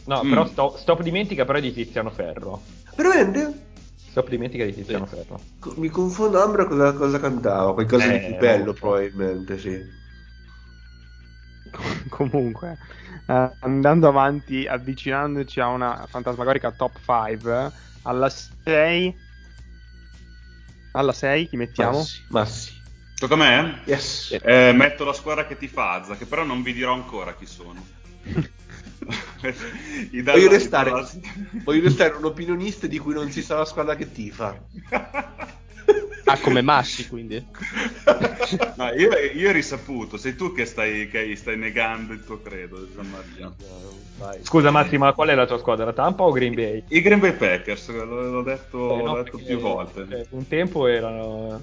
[0.06, 0.30] No, Mm.
[0.30, 2.62] però stop, stop dimentica però è di Tiziano Ferro.
[2.96, 3.70] Veramente?
[3.96, 5.40] Stop dimentica di Tiziano Ferro.
[5.60, 10.00] Co- Mi confondo Ambra cosa, cosa cantava, qualcosa di Eh, più bello probabilmente, sì.
[12.10, 12.78] Comunque,
[13.26, 17.72] eh, andando avanti, avvicinandoci a una fantasmagorica top 5,
[18.04, 19.30] alla 6...
[20.92, 21.98] Alla 6 chi mettiamo?
[21.98, 22.82] Massi, Massi.
[23.16, 23.82] Tocca a me?
[23.86, 24.38] Yes.
[24.42, 27.86] Eh, metto la squadra che ti fazza, che però non vi dirò ancora chi sono.
[30.24, 30.92] Voglio restare,
[31.64, 34.56] voglio restare un opinionista di cui non si sa la squadra che tifa.
[36.26, 37.44] Ah, come Massi, quindi.
[38.76, 42.88] No, io, io ho risaputo, sei tu che stai, che stai negando il tuo credo.
[44.44, 45.94] Scusa Massimo, ma qual è la tua squadra?
[45.94, 46.84] Tampa o Green Bay?
[46.90, 50.08] I Green Bay Packers, l'ho, detto, Eh, no, l'ho detto più volte.
[50.10, 51.62] eh, un tempo erano...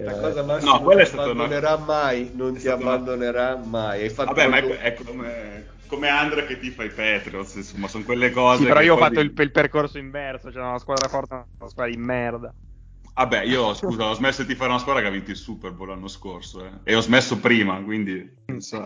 [0.00, 2.60] La eh, cosa Massimo no, quella non ti stata una- abbandonerà mai, non è ti
[2.60, 4.02] stata una- abbandonerà mai.
[4.02, 7.88] Hai fatto Vabbè, ma è, è come, come Andrea che ti fa i Patriots, insomma,
[7.88, 10.78] sono quelle cose Sì, però io ho fatto di- il, il percorso inverso, cioè una
[10.78, 12.54] squadra forte una squadra di merda.
[13.18, 15.88] Vabbè, io scusa, ho smesso di fare una squadra che ha vinto il Super Bowl
[15.88, 16.70] l'anno scorso, eh.
[16.84, 18.80] E ho smesso prima, quindi penso,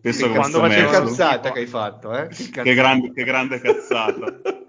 [0.00, 2.28] penso che che quando facevo cazzata che hai fatto, eh?
[2.28, 4.40] Che, Che grande, che grande cazzata.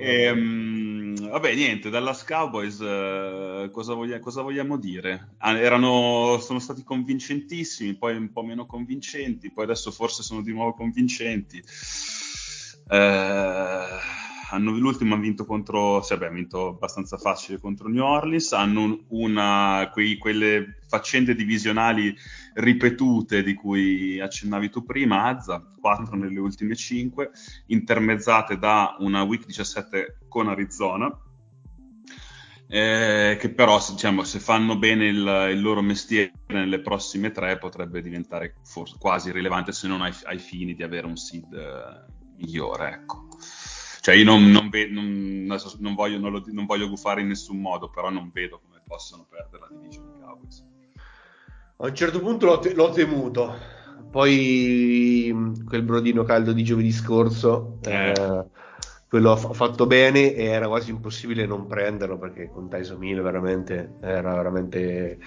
[0.00, 5.34] Ehm, vabbè, niente, Dallas Cowboys, eh, cosa, voglia- cosa vogliamo dire?
[5.38, 10.52] Ah, erano, sono stati convincentissimi, poi un po' meno convincenti, poi adesso forse sono di
[10.52, 11.60] nuovo convincenti.
[12.90, 13.86] Eh,
[14.50, 19.04] hanno, l'ultimo hanno vinto contro, sì, vabbè, hanno vinto abbastanza facile contro New Orleans, hanno
[19.08, 22.14] una, quei- quelle faccende divisionali
[22.54, 27.30] ripetute di cui accennavi tu prima, Azza, 4 nelle ultime 5,
[27.66, 31.14] intermezzate da una week 17 con Arizona.
[32.70, 38.02] eh, che però diciamo, se fanno bene il, il, loro mestiere nelle prossime tre potrebbe
[38.02, 42.04] diventare forse quasi rilevante se non ai, ai fini di avere un seed eh,
[42.36, 42.90] migliore.
[42.92, 43.28] Ecco.
[44.00, 45.46] Cioè io non, non, ve, non,
[45.78, 49.66] non voglio, lo, non, voglio, gufare in nessun modo, però non vedo come possano perdere
[49.68, 50.64] la division di Cowboys.
[51.80, 53.56] A un certo punto l'ho, te- l'ho temuto,
[54.10, 55.34] poi
[55.64, 57.78] quel brodino caldo di giovedì scorso...
[57.82, 58.10] Eh.
[58.10, 58.44] Eh,
[59.08, 63.94] quello ha fatto bene e era quasi impossibile non prenderlo perché con Tyson Hill veramente
[64.02, 65.18] era veramente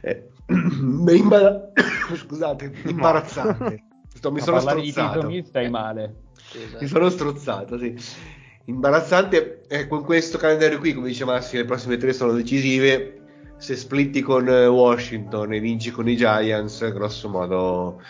[0.00, 1.70] eh, imba-
[2.16, 3.84] scusate imbarazzante.
[4.12, 5.28] Sto, mi sono strozzato.
[5.28, 6.78] Di stai male esatto.
[6.80, 7.94] mi sono strozzato sì.
[8.66, 13.14] imbarazzante eh, con questo calendario qui come dice Massi le prossime tre sono decisive
[13.56, 18.00] se splitti con Washington e vinci con i Giants grosso modo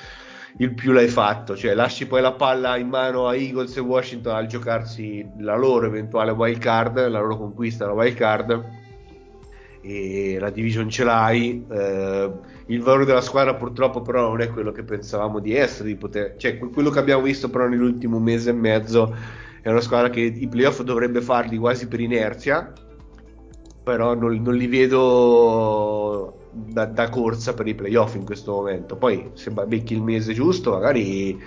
[0.60, 4.34] il più l'hai fatto, cioè lasci poi la palla in mano a Eagles e Washington
[4.34, 8.64] al giocarsi la loro eventuale wild card, la loro conquista la wild card
[9.80, 11.64] e la division ce l'hai.
[11.70, 12.30] Eh,
[12.66, 16.34] il valore della squadra purtroppo però non è quello che pensavamo di essere, di poter,
[16.36, 19.14] cioè quello che abbiamo visto però nell'ultimo mese e mezzo
[19.62, 22.72] è una squadra che i playoff dovrebbe farli quasi per inerzia,
[23.82, 28.96] però non, non li vedo da, da, corsa per i playoff in questo momento.
[28.96, 31.38] Poi se becchi il mese giusto, magari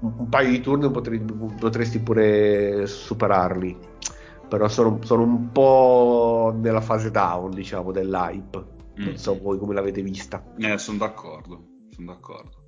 [0.00, 3.76] un, paio di turni potresti pure superarli.
[4.48, 8.72] Però sono, sono, un po' nella fase down, diciamo, dell'hype.
[9.00, 9.04] Mm.
[9.04, 10.42] Non so voi come l'avete vista.
[10.58, 12.62] Eh, sono d'accordo, sono d'accordo.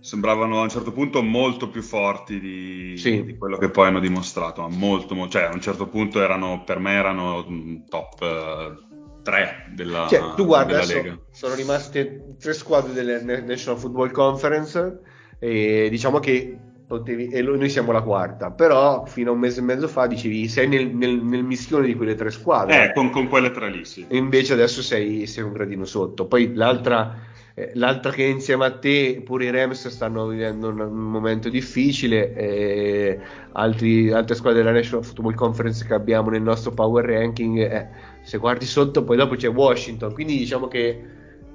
[0.00, 3.22] Sembravano a un certo punto molto più forti di, sì.
[3.22, 4.66] di quello che poi hanno dimostrato.
[4.68, 7.44] Molto, molto, cioè, a un certo punto erano, per me erano
[7.88, 8.90] top
[9.22, 11.18] 3 della, cioè, tu guarda, della Lega.
[11.30, 15.00] Sono rimaste tre squadre delle National Football Conference
[15.38, 16.58] e diciamo che
[16.92, 20.46] potevi, e noi siamo la quarta, però fino a un mese e mezzo fa dicevi
[20.46, 22.90] sei nel, nel, nel mischione di quelle tre squadre.
[22.90, 24.04] Eh, con, con quelle tre lì, sì.
[24.08, 26.26] E invece adesso sei, sei un gradino sotto.
[26.26, 27.30] Poi l'altra...
[27.54, 32.32] Eh, l'altra che insieme a te, pure i Rams stanno vivendo un, un momento difficile,
[32.34, 33.20] eh,
[33.52, 37.88] altri, altre squadre della National Football Conference che abbiamo nel nostro power ranking, eh,
[38.22, 40.98] se guardi sotto poi dopo c'è Washington, quindi diciamo che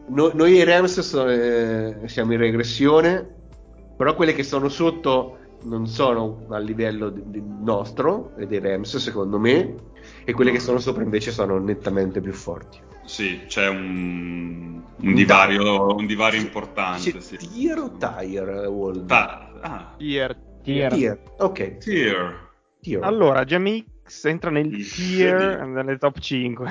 [0.09, 3.36] no, noi i Rams sono, eh, siamo in regressione,
[3.97, 8.97] però quelle che sono sotto non sono a livello di, di nostro e dei Rams
[8.97, 9.75] secondo me
[10.23, 12.79] e quelle che sono sopra invece sono nettamente più forti.
[13.05, 17.13] Sì, c'è un, un, divario, un divario, importante.
[17.13, 17.37] C'è sì.
[17.37, 19.07] Tier o tire, Wald?
[19.07, 19.93] Ta- ah.
[19.97, 20.37] Tier.
[20.61, 20.93] Tier.
[20.93, 21.21] tier.
[21.37, 21.77] Ok.
[21.77, 22.49] Tier.
[22.81, 23.03] tier.
[23.03, 23.83] Allora, Jamie
[24.23, 26.69] entra nel tier nelle top 5.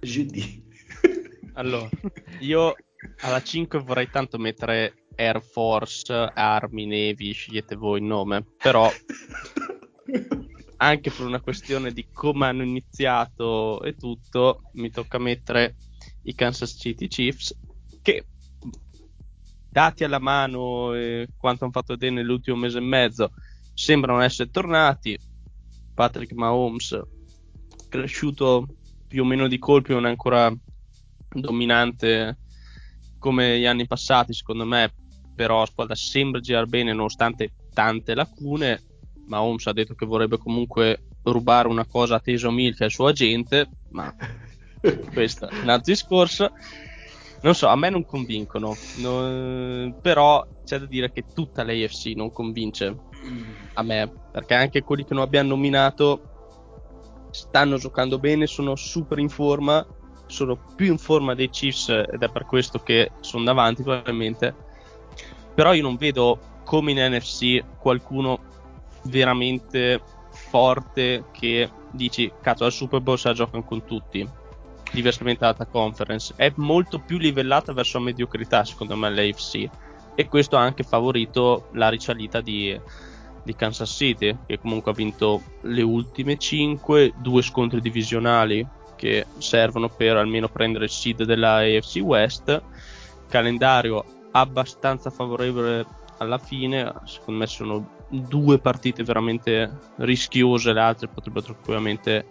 [0.00, 0.60] GD.
[1.54, 1.88] Allora,
[2.40, 2.74] io
[3.20, 8.90] alla 5 vorrei tanto mettere Air Force, Army, Navy, scegliete voi il nome, però
[10.76, 15.76] anche per una questione di come hanno iniziato e tutto, mi tocca mettere
[16.22, 17.56] i Kansas City Chiefs
[18.02, 18.26] che
[19.68, 23.30] dati alla mano e quanto hanno fatto vedere nell'ultimo mese e mezzo
[23.74, 25.18] sembrano essere tornati.
[25.94, 27.00] Patrick Mahomes
[27.88, 28.66] cresciuto
[29.06, 30.52] più o meno di colpi non è ancora
[31.28, 32.38] dominante
[33.18, 34.92] come gli anni passati secondo me
[35.34, 38.82] però la squadra sembra girare bene nonostante tante lacune
[39.26, 42.92] Mahomes ha detto che vorrebbe comunque rubare una cosa a Taysom Hill che è il
[42.92, 44.14] suo agente ma
[45.12, 46.52] questo è un altro discorso.
[47.42, 52.30] Non so, a me non convincono, no, però c'è da dire che tutta l'AFC non
[52.30, 52.96] convince
[53.74, 59.28] a me, perché anche quelli che non abbiamo nominato stanno giocando bene, sono super in
[59.28, 59.84] forma,
[60.26, 64.54] sono più in forma dei Chiefs ed è per questo che sono davanti probabilmente,
[65.54, 68.38] però io non vedo come in NFC qualcuno
[69.04, 70.00] veramente
[70.30, 74.26] forte che dici cazzo al Super Bowl se la giocano con tutti.
[74.92, 76.34] Diversamente dalla conference.
[76.36, 79.68] È molto più livellata verso la mediocrità secondo me l'AFC
[80.14, 82.78] e questo ha anche favorito la risalita di,
[83.42, 89.88] di Kansas City che comunque ha vinto le ultime 5 due scontri divisionali che servono
[89.88, 92.62] per almeno prendere il seed della AFC West.
[93.28, 95.86] Calendario abbastanza favorevole
[96.18, 102.26] alla fine secondo me sono due partite veramente rischiose le altre potrebbero tranquillamente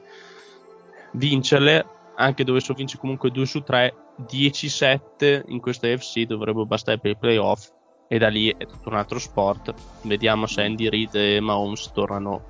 [1.14, 1.86] vincerle
[2.16, 3.93] anche dovessero vincere comunque 2 su 3,
[4.30, 7.70] 10-7 in questa AFC dovrebbero bastare per i playoff
[8.08, 9.74] e da lì è tutto un altro sport.
[10.04, 12.43] Vediamo se Andy Reid e Mahomes tornano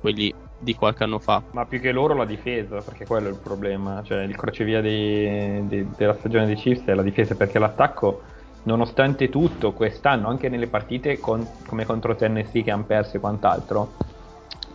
[0.00, 1.42] quelli di qualche anno fa.
[1.52, 5.66] Ma più che loro la difesa, perché quello è il problema, cioè il crocevia di,
[5.68, 8.22] di, della stagione dei Chiefs è la difesa perché l'attacco
[8.64, 13.92] nonostante tutto quest'anno anche nelle partite con, come contro Tennessee che hanno perso e quant'altro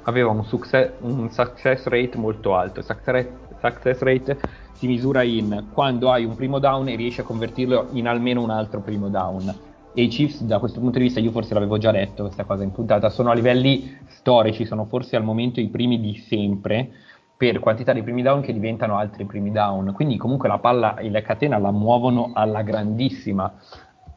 [0.03, 2.81] aveva un success, un success rate molto alto.
[2.81, 3.27] Success
[3.59, 4.39] success rate
[4.73, 8.49] si misura in quando hai un primo down e riesci a convertirlo in almeno un
[8.49, 9.53] altro primo down.
[9.93, 12.63] E i Chiefs, da questo punto di vista, io forse l'avevo già detto questa cosa
[12.63, 16.91] in puntata, sono a livelli storici, sono forse al momento i primi di sempre
[17.39, 19.93] per quantità di primi down che diventano altri primi down.
[19.93, 23.49] Quindi comunque la palla e la catena la muovono alla grandissima,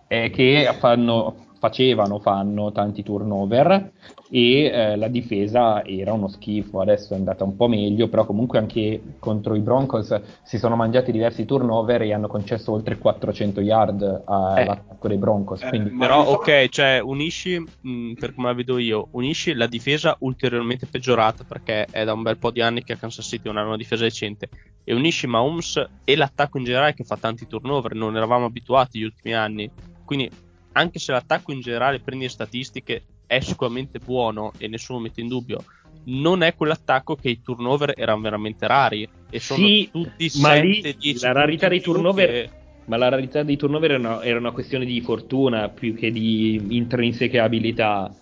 [0.09, 3.93] eh, che fanno, facevano, fanno tanti turnover
[4.29, 8.59] e eh, la difesa era uno schifo, adesso è andata un po' meglio, però comunque
[8.59, 14.23] anche contro i Broncos si sono mangiati diversi turnover e hanno concesso oltre 400 yard
[14.25, 15.09] all'attacco eh.
[15.09, 15.63] dei Broncos.
[15.63, 20.17] Eh, però ok, cioè unisci, mh, mm, per come la vedo io, unisci la difesa
[20.19, 23.59] ulteriormente peggiorata perché è da un bel po' di anni che a Kansas City non
[23.59, 24.49] ha una difesa decente
[24.83, 29.05] e unisci Mahomes e l'attacco in generale che fa tanti turnover, non eravamo abituati gli
[29.05, 29.71] ultimi anni.
[30.05, 30.29] Quindi
[30.73, 35.29] anche se l'attacco in generale prendi le statistiche è sicuramente buono e nessuno mette in
[35.29, 35.65] dubbio,
[36.05, 40.61] non è quell'attacco che i turnover erano veramente rari e sono sì, tutti ma 7,
[40.63, 42.51] lì 10 la rarità dei turnover che...
[42.87, 46.61] ma la rarità dei turnover era una, era una, questione di fortuna più che di
[46.71, 48.13] intrinseca abilità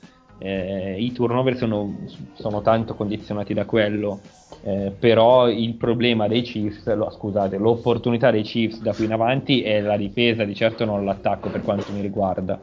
[0.40, 1.96] eh, i turnover sono,
[2.34, 4.20] sono, tanto condizionati da quello
[4.62, 9.62] eh, però il problema dei Chiefs lo, scusate l'opportunità dei Chiefs da qui in avanti
[9.62, 12.58] è la difesa di certo non l'attacco per quanto mi riguarda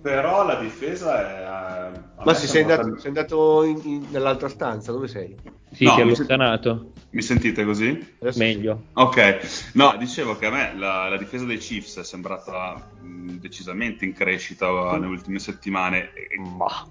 [0.00, 1.94] però la difesa è.
[1.94, 4.92] Eh, Ma si sei andato, sei andato in, in, nell'altra stanza?
[4.92, 5.36] Dove sei?
[5.72, 6.92] Sì, no, ti allontanato.
[7.10, 8.14] Mi sentite così?
[8.20, 8.84] Adesso Meglio.
[8.94, 14.04] Ok, no, dicevo che a me la, la difesa dei Chiefs è sembrata mh, decisamente
[14.04, 14.92] in crescita mm.
[14.92, 16.10] nelle ultime settimane.
[16.56, 16.86] Ma.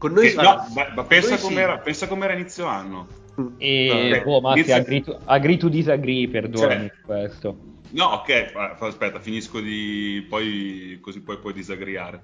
[0.00, 1.82] Con noi che, no, beh, pensa, com'era, sì.
[1.84, 3.06] pensa com'era inizio anno.
[3.58, 4.74] E, no, boh, ma inizio...
[4.74, 7.56] agree, to, agree to disagree, perdonami cioè, questo.
[7.90, 10.24] No, ok, aspetta, finisco di.
[10.26, 12.22] poi così poi puoi disagriare.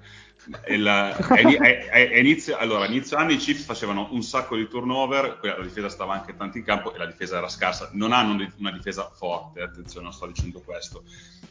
[0.69, 5.39] Il, è, è, è inizio, allora, inizio anni i Chiefs facevano un sacco di turnover,
[5.43, 7.91] la difesa stava anche tanto in campo e la difesa era scarsa.
[7.93, 11.03] Non hanno una difesa forte, attenzione, non sto dicendo questo,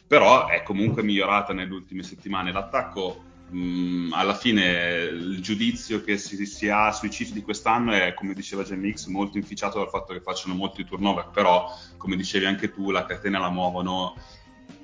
[0.05, 2.51] però è comunque migliorata nelle ultime settimane.
[2.51, 7.91] L'attacco mh, mm, alla fine il giudizio che si, si, ha sui Chiefs di quest'anno
[7.91, 12.45] è, come diceva Jamix, molto inficiato dal fatto che facciano molti turnover, però come dicevi
[12.45, 14.15] anche tu, la catena la muovono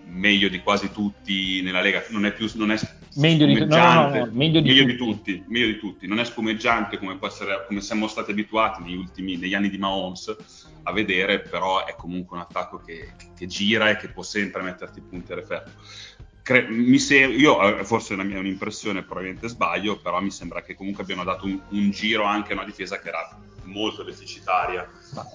[0.06, 2.80] meglio di quasi tutti nella Lega, non è più non è
[3.16, 5.32] meglio, di, no, no, no, meglio, di, meglio tutti.
[5.32, 5.44] di, tutti.
[5.48, 9.38] meglio di tutti, non è spumeggiante come può essere come siamo stati abituati negli ultimi
[9.38, 10.36] negli anni di Mahomes
[10.84, 15.02] a vedere, però è comunque un attacco che, che gira e che può sempre metterti
[15.02, 15.72] punti a referto.
[16.44, 16.68] Cre-
[16.98, 21.04] sem- io eh, forse la mia è un'impressione, probabilmente sbaglio, però mi sembra che comunque
[21.04, 24.86] abbiano dato un, un giro anche a una difesa che era molto deficitaria.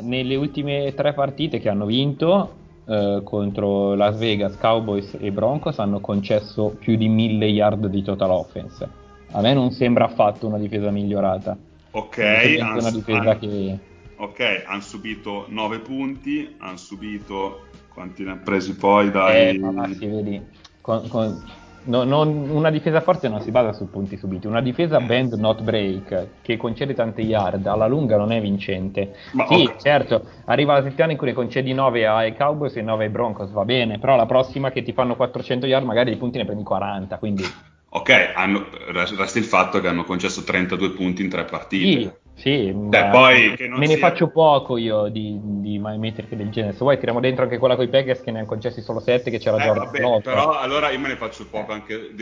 [0.01, 6.01] Nelle ultime tre partite che hanno vinto eh, contro Las Vegas, Cowboys e Broncos hanno
[6.01, 8.87] concesso più di mille yard di total offense.
[9.31, 11.57] A me non sembra affatto una difesa migliorata.
[11.93, 13.79] Ok, han, una difesa han, che...
[14.17, 19.57] ok, hanno subito 9 punti, hanno subito quanti ne ha presi poi dai...
[19.57, 21.43] Eh, ma sì, vedi con, con,
[21.85, 25.63] no, non, una difesa forte non si basa su punti subiti, una difesa bend not
[25.63, 29.15] break che concede tante yard alla lunga non è vincente.
[29.33, 29.81] Ma sì, okay.
[29.81, 33.51] certo, arriva la settimana in cui ne concedi 9 ai Cowboys e 9 ai Broncos,
[33.51, 36.63] va bene, però la prossima che ti fanno 400 yard magari i punti ne prendi
[36.63, 37.45] 40, quindi...
[37.91, 42.01] Ok, hanno, resta il fatto che hanno concesso 32 punti in tre partite.
[42.01, 43.95] Sì, sì, Beh, poi me sia...
[43.95, 46.73] ne faccio poco io di, di metriche del genere.
[46.73, 49.29] Se vuoi, tiriamo dentro anche quella con i Packers che ne hanno concessi solo 7,
[49.29, 50.21] che c'era eh, Jordan vabbè, Love.
[50.23, 52.13] Però allora io me ne faccio poco anche.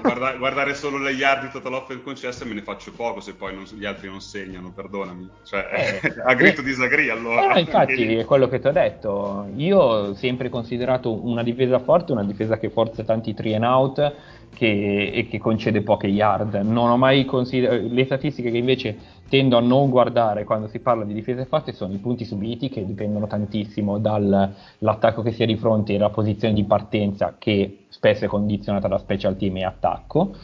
[0.00, 3.54] guarda, guardare solo le yard di total offense concesse me ne faccio poco se poi
[3.54, 5.28] non, gli altri non segnano, perdonami.
[5.44, 7.52] Cioè, eh, agrito eh, disagri allora.
[7.52, 9.46] Eh, infatti, è quello che ti ho detto.
[9.56, 14.12] Io ho sempre considerato una difesa forte, una difesa che forza tanti three and out
[14.54, 16.54] che, e che concede poche yard.
[16.54, 18.96] Non ho mai considerato le statistiche che invece
[19.28, 22.84] tendo a non guardare quando si parla di difese fatte sono i punti subiti che
[22.84, 28.24] dipendono tantissimo dall'attacco che si ha di fronte e dalla posizione di partenza che spesso
[28.24, 30.34] è condizionata da special team e attacco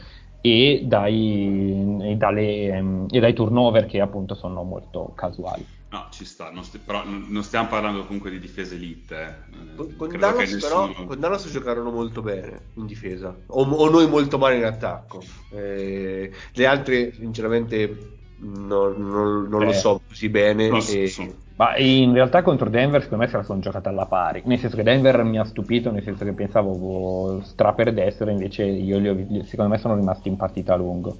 [0.41, 5.76] e dai, e dalle, e dai turnover che appunto sono molto casuali.
[5.89, 9.45] No, ci sta, non sti- però non stiamo parlando comunque di difesa elite.
[9.53, 9.75] Eh.
[9.77, 10.89] Con, con Dallas, nessuno...
[10.89, 15.23] però, con Dallas giocarono molto bene in difesa, o, o noi molto male in attacco.
[15.53, 20.69] Eh, le altre, sinceramente, non, non, non eh, lo so così bene.
[20.77, 21.07] E...
[21.07, 21.45] So.
[21.55, 24.77] Ma in realtà contro Denver secondo me se la sono giocata alla pari, nel senso
[24.77, 29.71] che Denver mi ha stupito, nel senso che pensavo straperdessero, invece io li ho, secondo
[29.71, 31.17] me sono rimasti in partita a lungo.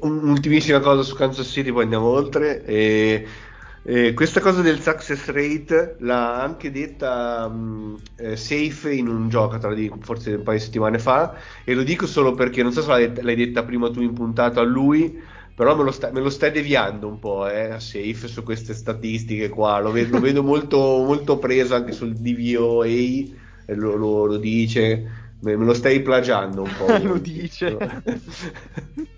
[0.00, 2.64] Un'ultimissima cosa su Kansas City, poi andiamo oltre.
[2.64, 3.26] E,
[3.82, 9.58] e questa cosa del success rate l'ha anche detta um, eh, Safe in un gioco,
[9.58, 12.82] tra di, forse un paio di settimane fa, e lo dico solo perché non so
[12.82, 15.22] se l'hai, l'hai detta prima tu in puntata a lui
[15.56, 18.74] Però me lo, sta, me lo stai deviando un po', eh, a safe su queste
[18.74, 19.80] statistiche qua.
[19.80, 25.24] Lo vedo, lo vedo molto, molto preso anche sul DVOA, lo, lo, lo dice.
[25.40, 26.86] Me, me lo stai plagiando un po'.
[27.02, 27.74] lo dice.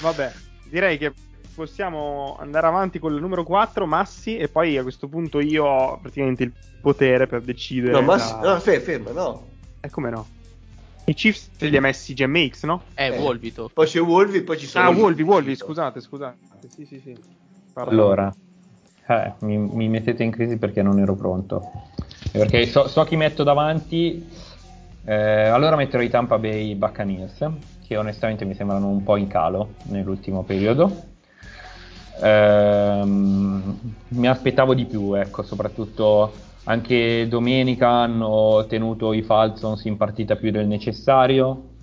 [0.00, 0.32] Vabbè,
[0.64, 1.12] direi che
[1.54, 5.98] possiamo andare avanti con il numero 4, Massi, e poi a questo punto io ho
[5.98, 7.92] praticamente il potere per decidere.
[7.92, 9.46] No, Massi, la- no, fe- ferma, no.
[9.80, 10.26] E come no?
[11.08, 12.82] I Chiefs li ha messi GMX, no?
[12.94, 13.18] Eh, Eh.
[13.18, 13.70] Volvito.
[13.72, 14.86] Poi c'è Wolvi e poi ci sono...
[14.86, 16.36] Ah, Wolvi, Wolvi, scusate, scusate.
[16.74, 17.16] Sì, sì, sì.
[17.72, 17.92] Pardon.
[17.94, 18.34] Allora,
[19.06, 21.70] eh, mi, mi mettete in crisi perché non ero pronto.
[22.32, 24.28] Perché so, so chi metto davanti.
[25.04, 25.14] eh,
[25.46, 27.48] allora metterò i Tampa Bay Buccaneers,
[27.86, 31.14] che onestamente mi sembrano un po' in calo nell'ultimo periodo.
[32.22, 36.32] Ehm, mi aspettavo di più, ecco, soprattutto
[36.64, 41.74] anche domenica hanno tenuto i Falcons in partita più del necessario.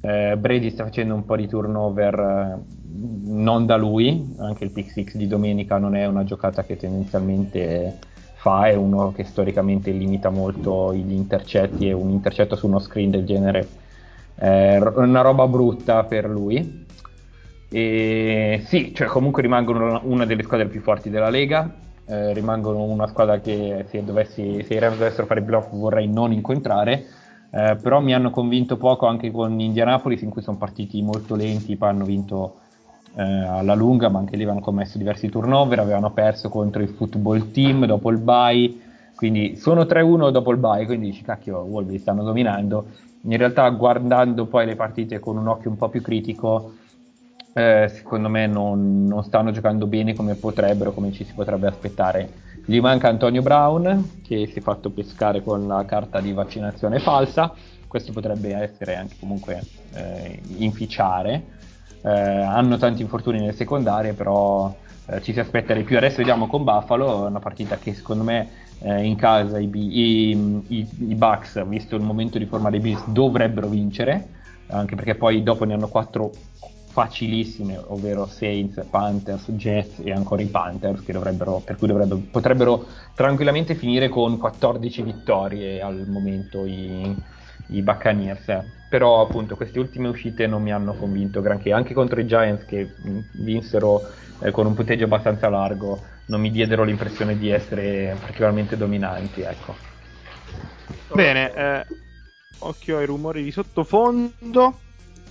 [0.00, 2.58] Eh, Brady sta facendo un po' di turnover eh,
[3.24, 7.98] non da lui, anche il pick di domenica non è una giocata che tendenzialmente
[8.34, 13.10] fa, è uno che storicamente limita molto gli intercetti e un intercetto su uno screen
[13.10, 13.68] del genere
[14.78, 16.86] ro- una roba brutta per lui.
[17.72, 21.72] E sì, cioè comunque rimangono una- delle squadre più forti della Lega,
[22.06, 26.08] eh, rimangono una squadra che se, dovessi, se i Rams dovessero fare i playoff vorrei
[26.08, 27.04] non incontrare,
[27.52, 31.76] eh, però mi hanno convinto poco anche con Indianapolis in cui sono partiti molto lenti,
[31.76, 32.56] poi hanno vinto
[33.16, 37.50] eh, alla lunga, ma anche lì avevano commesso diversi turnover, avevano perso contro il football
[37.52, 38.72] team dopo il bye,
[39.14, 42.86] quindi sono 3-1 dopo il bye, quindi dici cacchio, Wolves stanno dominando.
[43.22, 46.72] In realtà guardando poi le partite con un occhio un po' più critico,
[47.52, 52.30] eh, secondo me non, non stanno giocando bene come potrebbero, come ci si potrebbe aspettare.
[52.64, 57.52] Gli manca Antonio Brown che si è fatto pescare con la carta di vaccinazione falsa,
[57.86, 59.60] questo potrebbe essere anche comunque
[59.94, 61.58] eh, inficiare.
[62.02, 64.72] Eh, hanno tanti infortuni nelle secondarie, però
[65.06, 65.96] eh, ci si aspetta di più.
[65.96, 68.48] Adesso vediamo con Buffalo, una partita che secondo me
[68.80, 70.30] eh, in casa i, i,
[70.68, 74.30] i- i Bucks, visto il momento di forma dei Bills, dovrebbero vincere,
[74.68, 76.32] anche perché poi dopo ne hanno quattro
[76.90, 84.08] facilissime, ovvero Saints, Panthers, Jets e ancora i Panthers, per cui dovrebbero, potrebbero tranquillamente finire
[84.08, 87.16] con 14 vittorie al momento i,
[87.66, 88.64] i Buccaneers.
[88.88, 92.96] Però appunto queste ultime uscite non mi hanno convinto granché, anche contro i Giants che
[93.32, 94.02] vinsero
[94.40, 99.74] eh, con un punteggio abbastanza largo, non mi diedero l'impressione di essere particolarmente dominanti, ecco.
[101.12, 101.86] Bene, eh,
[102.60, 104.78] occhio ai rumori di sottofondo.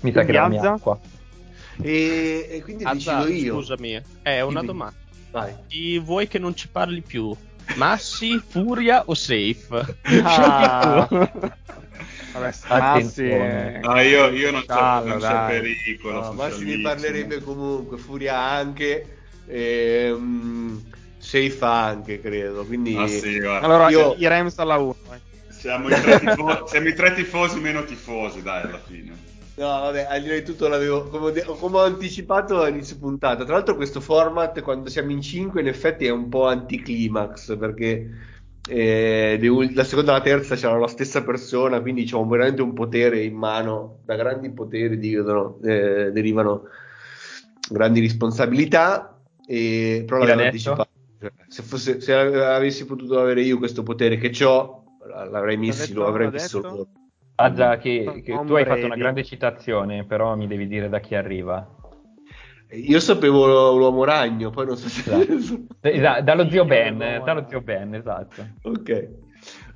[0.02, 1.00] Mi sa che la mia acqua.
[1.82, 3.54] E, e quindi Azza, decido io.
[3.56, 4.66] scusami, è una Dimmi.
[4.66, 4.96] domanda.
[5.32, 5.54] Vai.
[5.68, 7.34] Chi vuoi che non ci parli più?
[7.76, 9.98] Massi, Furia o Safe?
[10.24, 11.08] Ah.
[12.32, 12.52] Vabbè.
[12.68, 16.22] Massi, Ah, io, io non, c'è, Callo, non c'è pericolo.
[16.22, 16.90] No, Massi socialissimo.
[16.90, 19.19] parlerebbe comunque, Furia anche,
[19.50, 20.82] ehm,
[21.18, 22.96] Safe anche credo, quindi...
[22.96, 23.40] Ah, sì.
[23.40, 24.96] Allora, Io- i Rams alla 1.
[25.50, 29.28] Siamo, i tre tifo- siamo i tre tifosi meno tifosi, dai, alla fine.
[29.56, 32.98] No, vabbè, al di là di tutto l'avevo, come ho, de- come ho anticipato all'inizio
[32.98, 33.44] puntata.
[33.44, 38.10] Tra l'altro questo format, quando siamo in 5, in effetti è un po' anticlimax, perché
[38.70, 39.38] eh,
[39.74, 43.36] la seconda e la terza c'erano la stessa persona, quindi diciamo veramente un potere in
[43.36, 44.00] mano.
[44.06, 46.64] Da grandi poteri derivano, eh, derivano
[47.70, 49.09] grandi responsabilità,
[49.50, 50.90] e, però E l'avevo anticipato.
[51.20, 56.06] Cioè, se, fosse- se avessi potuto avere io questo potere che ho, l'avrei messo, lo
[56.06, 56.88] avrei messo loro.
[57.36, 61.00] Azza, che, che Tom tu hai fatto una grande citazione, però mi devi dire da
[61.00, 61.68] chi arriva.
[62.72, 65.02] Io sapevo l'uomo ragno, poi non so se...
[65.02, 65.68] Esatto.
[65.82, 68.46] Esatto, dallo zio Ben, dallo zio Ben, esatto.
[68.64, 69.29] ok.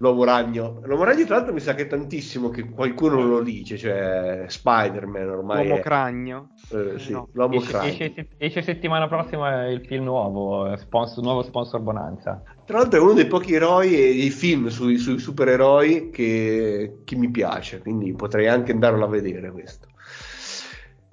[0.03, 0.81] L'uomo ragno.
[0.83, 5.29] L'uomo ragno tra l'altro mi sa che è tantissimo che qualcuno lo dice, cioè Spider-Man
[5.29, 5.81] ormai Uomo è...
[5.81, 6.49] cragno.
[6.71, 7.29] eh, sì, No.
[7.31, 7.87] l'uomo Esce, ragno.
[7.89, 12.43] esce- esce settimana prossima il film nuovo, eh, sponsor- nuovo sponsor Bonanza.
[12.65, 17.15] Tra l'altro è uno dei pochi eroi e dei film sui, sui supereroi che, che
[17.15, 19.87] mi piace, quindi potrei anche andarlo a vedere questo.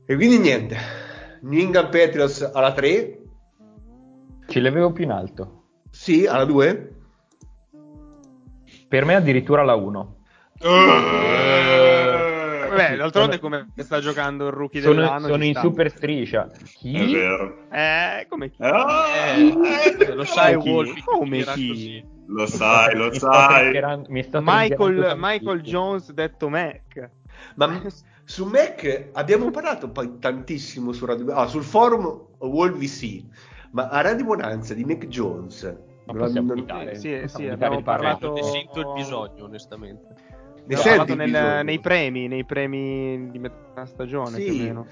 [0.05, 0.77] E quindi niente,
[1.43, 3.19] New England Patriots alla 3,
[4.49, 5.63] Ce l'avevo più in alto.
[5.91, 6.95] sì, alla 2,
[8.91, 10.17] Per me addirittura la 1.
[10.63, 10.69] Eh,
[12.71, 15.29] Vabbè, d'altronde sono- come sta giocando il rookie Sono, dell'anno.
[15.29, 15.61] sono in sta.
[15.61, 16.51] super striscia.
[16.51, 17.13] È Chi?
[17.13, 17.67] vero.
[17.71, 18.57] Eh, come chi?
[18.63, 19.07] Ah,
[19.37, 20.69] Eh, lo sai, chi?
[20.71, 22.05] Wolfi, Come chi?
[22.27, 23.61] Lo sai, lo Mi sto sai.
[23.63, 25.61] triggerando- mi sto Michael, Michael.
[25.63, 27.11] Jones detto Mac.
[27.55, 27.81] ma
[28.25, 31.33] su Mac abbiamo parlato poi tantissimo su Radio...
[31.33, 33.23] ah, sul forum World VC,
[33.73, 35.77] ma a Radio Bonanza di Mac Jones...
[36.05, 36.95] Non possiamo evitare.
[36.97, 40.15] Sì, sì, abbiamo parlato- Ne sento il bisogno, onestamente.
[40.67, 41.63] Ne Abbiamo senti parlato il nel- bisogno?
[41.63, 44.45] nei premi, nei premi di metà stagione Sì.
[44.45, 44.87] più o meno.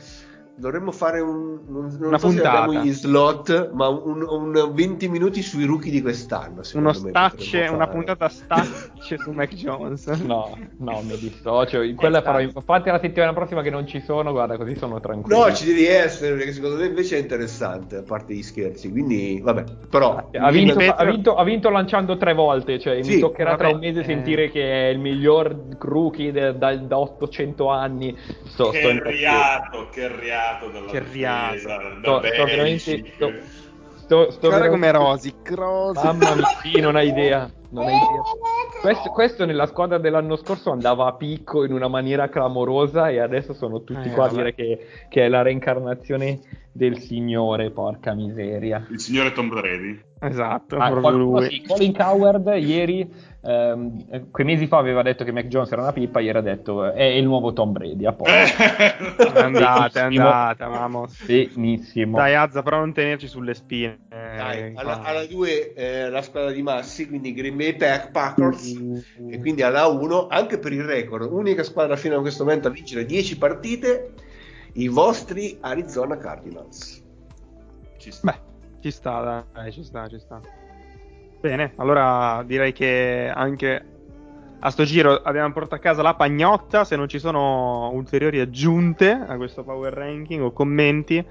[0.59, 1.56] Dovremmo fare un.
[1.68, 2.62] Non, non Una so se puntata.
[2.62, 6.62] abbiamo gli slot, ma un, un 20 minuti sui rookie di quest'anno.
[6.74, 10.06] Uno stacce, una puntata stacce su Mac Jones.
[10.28, 11.80] No, no, mi dissocio.
[11.94, 15.47] Quella farò in- Fate la settimana prossima che non ci sono, guarda, così sono tranquillo.
[15.47, 18.90] No, ci devi essere, perché secondo me invece è interessante, a parte gli scherzi.
[18.90, 20.28] Quindi, vabbè, però.
[20.32, 23.66] Ha vinto, Petro- ha, vinto, ha vinto lanciando tre volte, cioè Sì, mi toccherà tra
[23.68, 24.05] vabbè, un mese eh.
[24.05, 28.16] sentire che è il miglior rookie de- da, da 800 anni.
[28.18, 29.10] Sto, sto Che impazzendo.
[29.10, 31.53] riato, che riato della Che riato.
[31.55, 33.05] difesa, Sto, da sto veramente.
[33.15, 33.33] Sto,
[33.97, 36.05] sto, sto Guarda come Rosic, Rosic.
[36.05, 37.51] Mamma mia, sì, non hai idea.
[37.70, 38.23] Non hai idea.
[38.81, 43.53] Questo, questo nella squadra dell'anno scorso andava a picco in una maniera clamorosa e adesso
[43.53, 46.41] sono tutti Eh, qua a dire che, che è la reincarnazione
[46.73, 48.87] del signore, porca miseria.
[48.91, 50.01] Il signore Tom Brady.
[50.20, 51.49] Esatto, Ah, proprio lui.
[51.49, 53.09] sì, Colin Coward ieri,
[53.40, 56.40] ehm, eh, quei mesi fa aveva detto che Mac Jones era una pippa, ieri ha
[56.40, 58.32] detto eh, è il nuovo Tom Brady, a posto.
[58.62, 60.27] È andata, è Benissimo.
[60.27, 61.24] andata, vamos.
[61.24, 62.16] Benissimo.
[62.16, 63.99] Dai, Azza, però non tenerci sulle spine.
[64.11, 64.82] eh, Dai, qua.
[64.82, 68.74] alla, alla 2 eh, la squadra di Massi, quindi Green Bay Pack- Packers,
[69.31, 72.70] e quindi alla 1, anche per il record, unica squadra fino a questo momento a
[72.73, 74.15] vincere 10 partite,
[74.73, 77.05] i vostri Arizona Cardinals.
[77.99, 78.31] Ci sta.
[78.32, 78.39] Beh,
[78.80, 80.40] ci sta, dai, ci sta, ci sta.
[81.40, 83.84] Bene, allora direi che anche
[84.60, 86.84] a sto giro abbiamo portato a casa la pagnotta.
[86.84, 91.24] Se non ci sono ulteriori aggiunte a questo power ranking o commenti,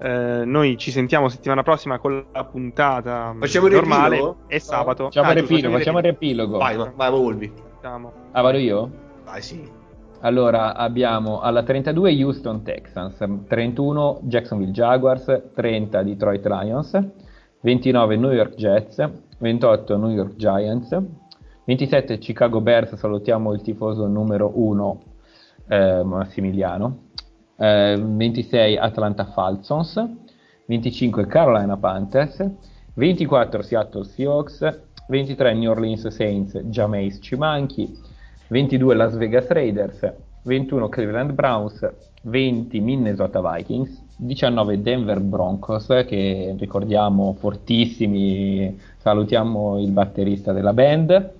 [0.00, 5.04] eh, noi ci sentiamo settimana prossima con la puntata Facciamo il normale e sabato.
[5.04, 6.46] Facciamo Ah, il riepilogo, facciamo il.
[6.58, 7.52] Vai, vai, vai, Volvi.
[7.80, 8.90] Ah, vado io?
[9.24, 9.76] Vai, sì.
[10.20, 13.16] Allora, abbiamo alla 32 Houston Texans,
[13.46, 17.08] 31 Jacksonville Jaguars, 30 Detroit Lions,
[17.60, 19.08] 29 New York Jets,
[19.38, 20.88] 28 New York Giants,
[21.64, 25.02] 27 Chicago Bears, salutiamo il tifoso numero 1
[25.68, 27.10] eh, Massimiliano,
[27.56, 30.04] eh, 26 Atlanta Falcons,
[30.66, 32.44] 25 Carolina Panthers,
[32.94, 38.07] 24 Seattle Seahawks, 23 New Orleans Saints, Jameis Cimanchi,
[38.48, 40.12] 22 Las Vegas Raiders,
[40.42, 41.86] 21 Cleveland Browns,
[42.22, 51.34] 20 Minnesota Vikings, 19 Denver Broncos che ricordiamo fortissimi, salutiamo il batterista della band,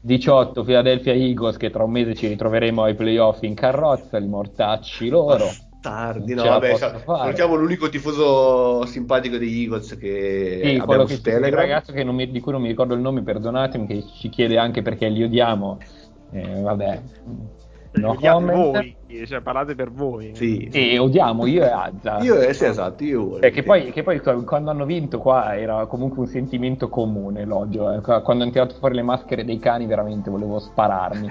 [0.00, 5.08] 18 Philadelphia Eagles che tra un mese ci ritroveremo ai playoff in carrozza, li mortacci
[5.08, 5.46] loro.
[5.80, 6.98] Tardi, no, vabbè, fare.
[7.06, 11.60] salutiamo l'unico tifoso simpatico degli Eagles che Sì, quello abbiamo su il Telegram.
[11.60, 14.58] ragazzo che non mi- di cui non mi ricordo il nome, perdonatemi, che ci chiede
[14.58, 15.78] anche perché li odiamo.
[16.32, 17.00] Eh, vabbè,
[17.92, 18.96] no voi,
[19.26, 20.34] cioè parlate per voi.
[20.34, 20.90] Sì, sì.
[20.92, 22.18] E odiamo io e Azza.
[22.20, 26.20] Io, sì, esatto, io Eh, che, poi, che poi quando hanno vinto qua era comunque
[26.20, 27.92] un sentimento comune l'odio.
[27.92, 28.00] eh.
[28.00, 31.30] Qua- Quando hanno tirato fuori le maschere dei cani veramente volevo spararmi.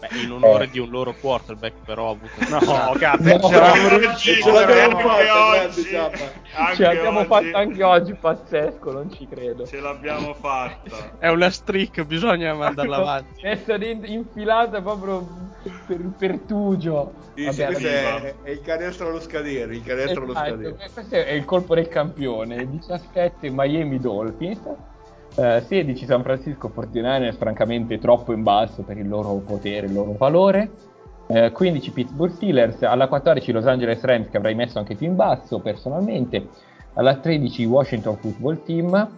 [0.00, 2.32] Beh, in onore di un loro quarterback, però ha avuto.
[2.48, 3.48] No, cazzo, No.
[3.48, 5.96] ce Anche riuscito, oggi, ce l'abbiamo fatta, oggi.
[6.54, 7.28] Anche Ce l'abbiamo oggi.
[7.28, 9.66] fatta anche oggi, pazzesco, non ci credo.
[9.66, 11.18] Ce l'abbiamo fatta.
[11.18, 13.42] È una streak, bisogna mandarla avanti.
[13.42, 15.28] Messa dentro- infilata proprio
[15.86, 17.12] per, per tugio.
[17.34, 20.74] Sì, Vabbè, sì, è, è il canestro allo scadere, il canestro allo Esatto, scadere.
[20.92, 24.60] questo è il colpo del campione 17 Miami Dolphins
[25.36, 30.14] eh, 16 San Francisco 49ers francamente troppo in basso per il loro potere, il loro
[30.16, 30.70] valore.
[31.26, 35.16] Eh, 15 Pittsburgh Steelers alla 14 Los Angeles Rams che avrei messo anche più in
[35.16, 36.48] basso personalmente.
[36.94, 39.08] Alla 13 Washington Football Team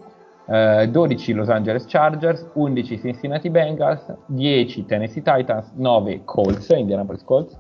[0.47, 7.57] eh, 12 Los Angeles Chargers 11 Cincinnati Bengals 10 Tennessee Titans 9 Colts Indianapolis Colts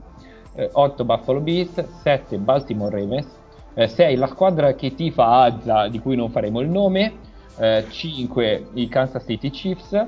[0.54, 3.26] eh, 8 Buffalo Bills, 7 Baltimore Ravens,
[3.74, 8.66] eh, 6 la squadra che tifa Azza di cui non faremo il nome, eh, 5
[8.74, 10.06] i Kansas City Chiefs,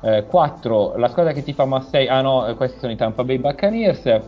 [0.00, 3.38] eh, 4 la squadra che tifa Massey, ah no, eh, questi sono i Tampa Bay
[3.38, 4.20] Buccaneers,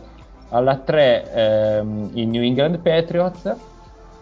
[0.49, 3.55] alla 3 ehm, i New England Patriots,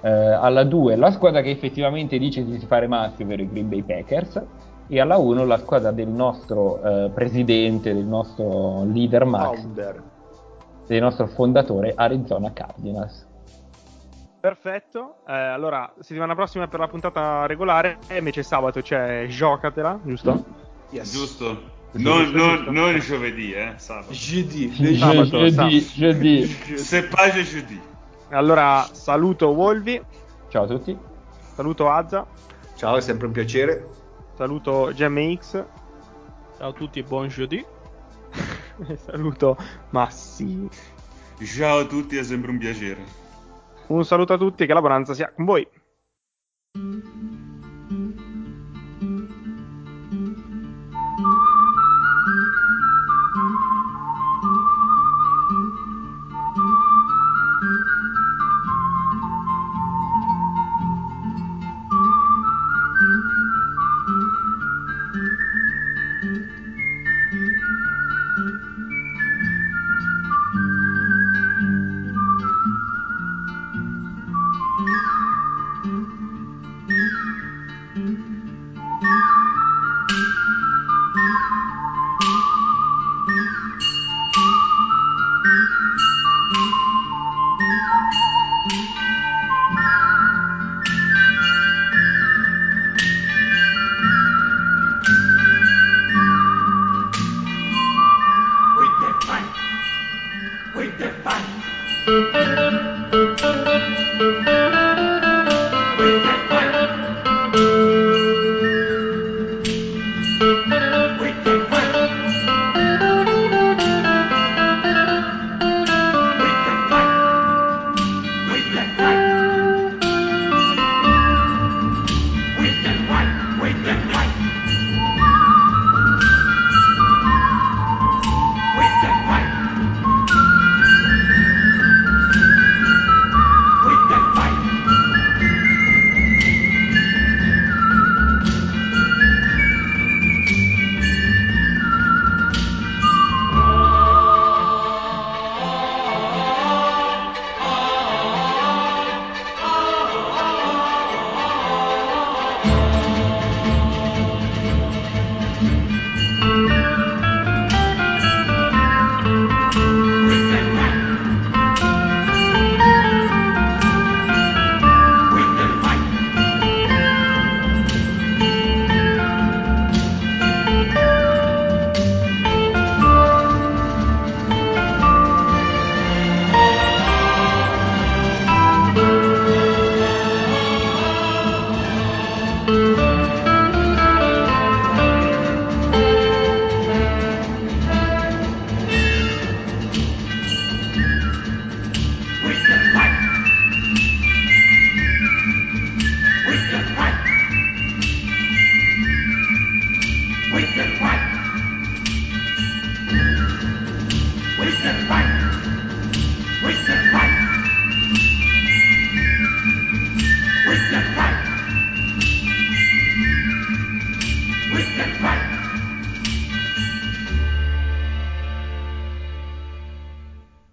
[0.01, 3.83] eh, alla 2 la squadra che effettivamente dice di tifare Massi, ovvero i Green Bay
[3.83, 4.41] Packers,
[4.87, 10.03] e alla 1 la squadra del nostro eh, presidente, del nostro leader Max, Founder.
[10.87, 13.25] del nostro fondatore Arizona Cardinals.
[14.45, 20.45] Perfetto, eh, allora settimana prossima per la puntata regolare, e invece sabato c'è Giocatela, giusto?
[20.91, 21.11] Yes.
[21.11, 21.63] Giusto?
[21.93, 24.11] Non, non- non giovedì, eh, sabato.
[24.11, 24.97] GD.
[24.99, 25.75] Sabato, Jeudi, sabato.
[25.95, 26.45] jeudi.
[26.77, 27.81] Se pace giovedì.
[28.29, 29.99] Allora saluto Wolvi,
[30.49, 30.95] Ciao a tutti.
[31.55, 32.27] saluto Azza,
[32.75, 33.87] Ciao, è sempre un piacere.
[34.35, 35.63] saluto GMX
[36.59, 37.65] Ciao a tutti e buon giovedì.
[39.05, 39.57] saluto
[39.89, 40.69] Massi.
[41.43, 43.23] Ciao a tutti, è sempre un piacere.
[43.87, 45.67] Un saluto a tutti e che la bonanza sia con voi.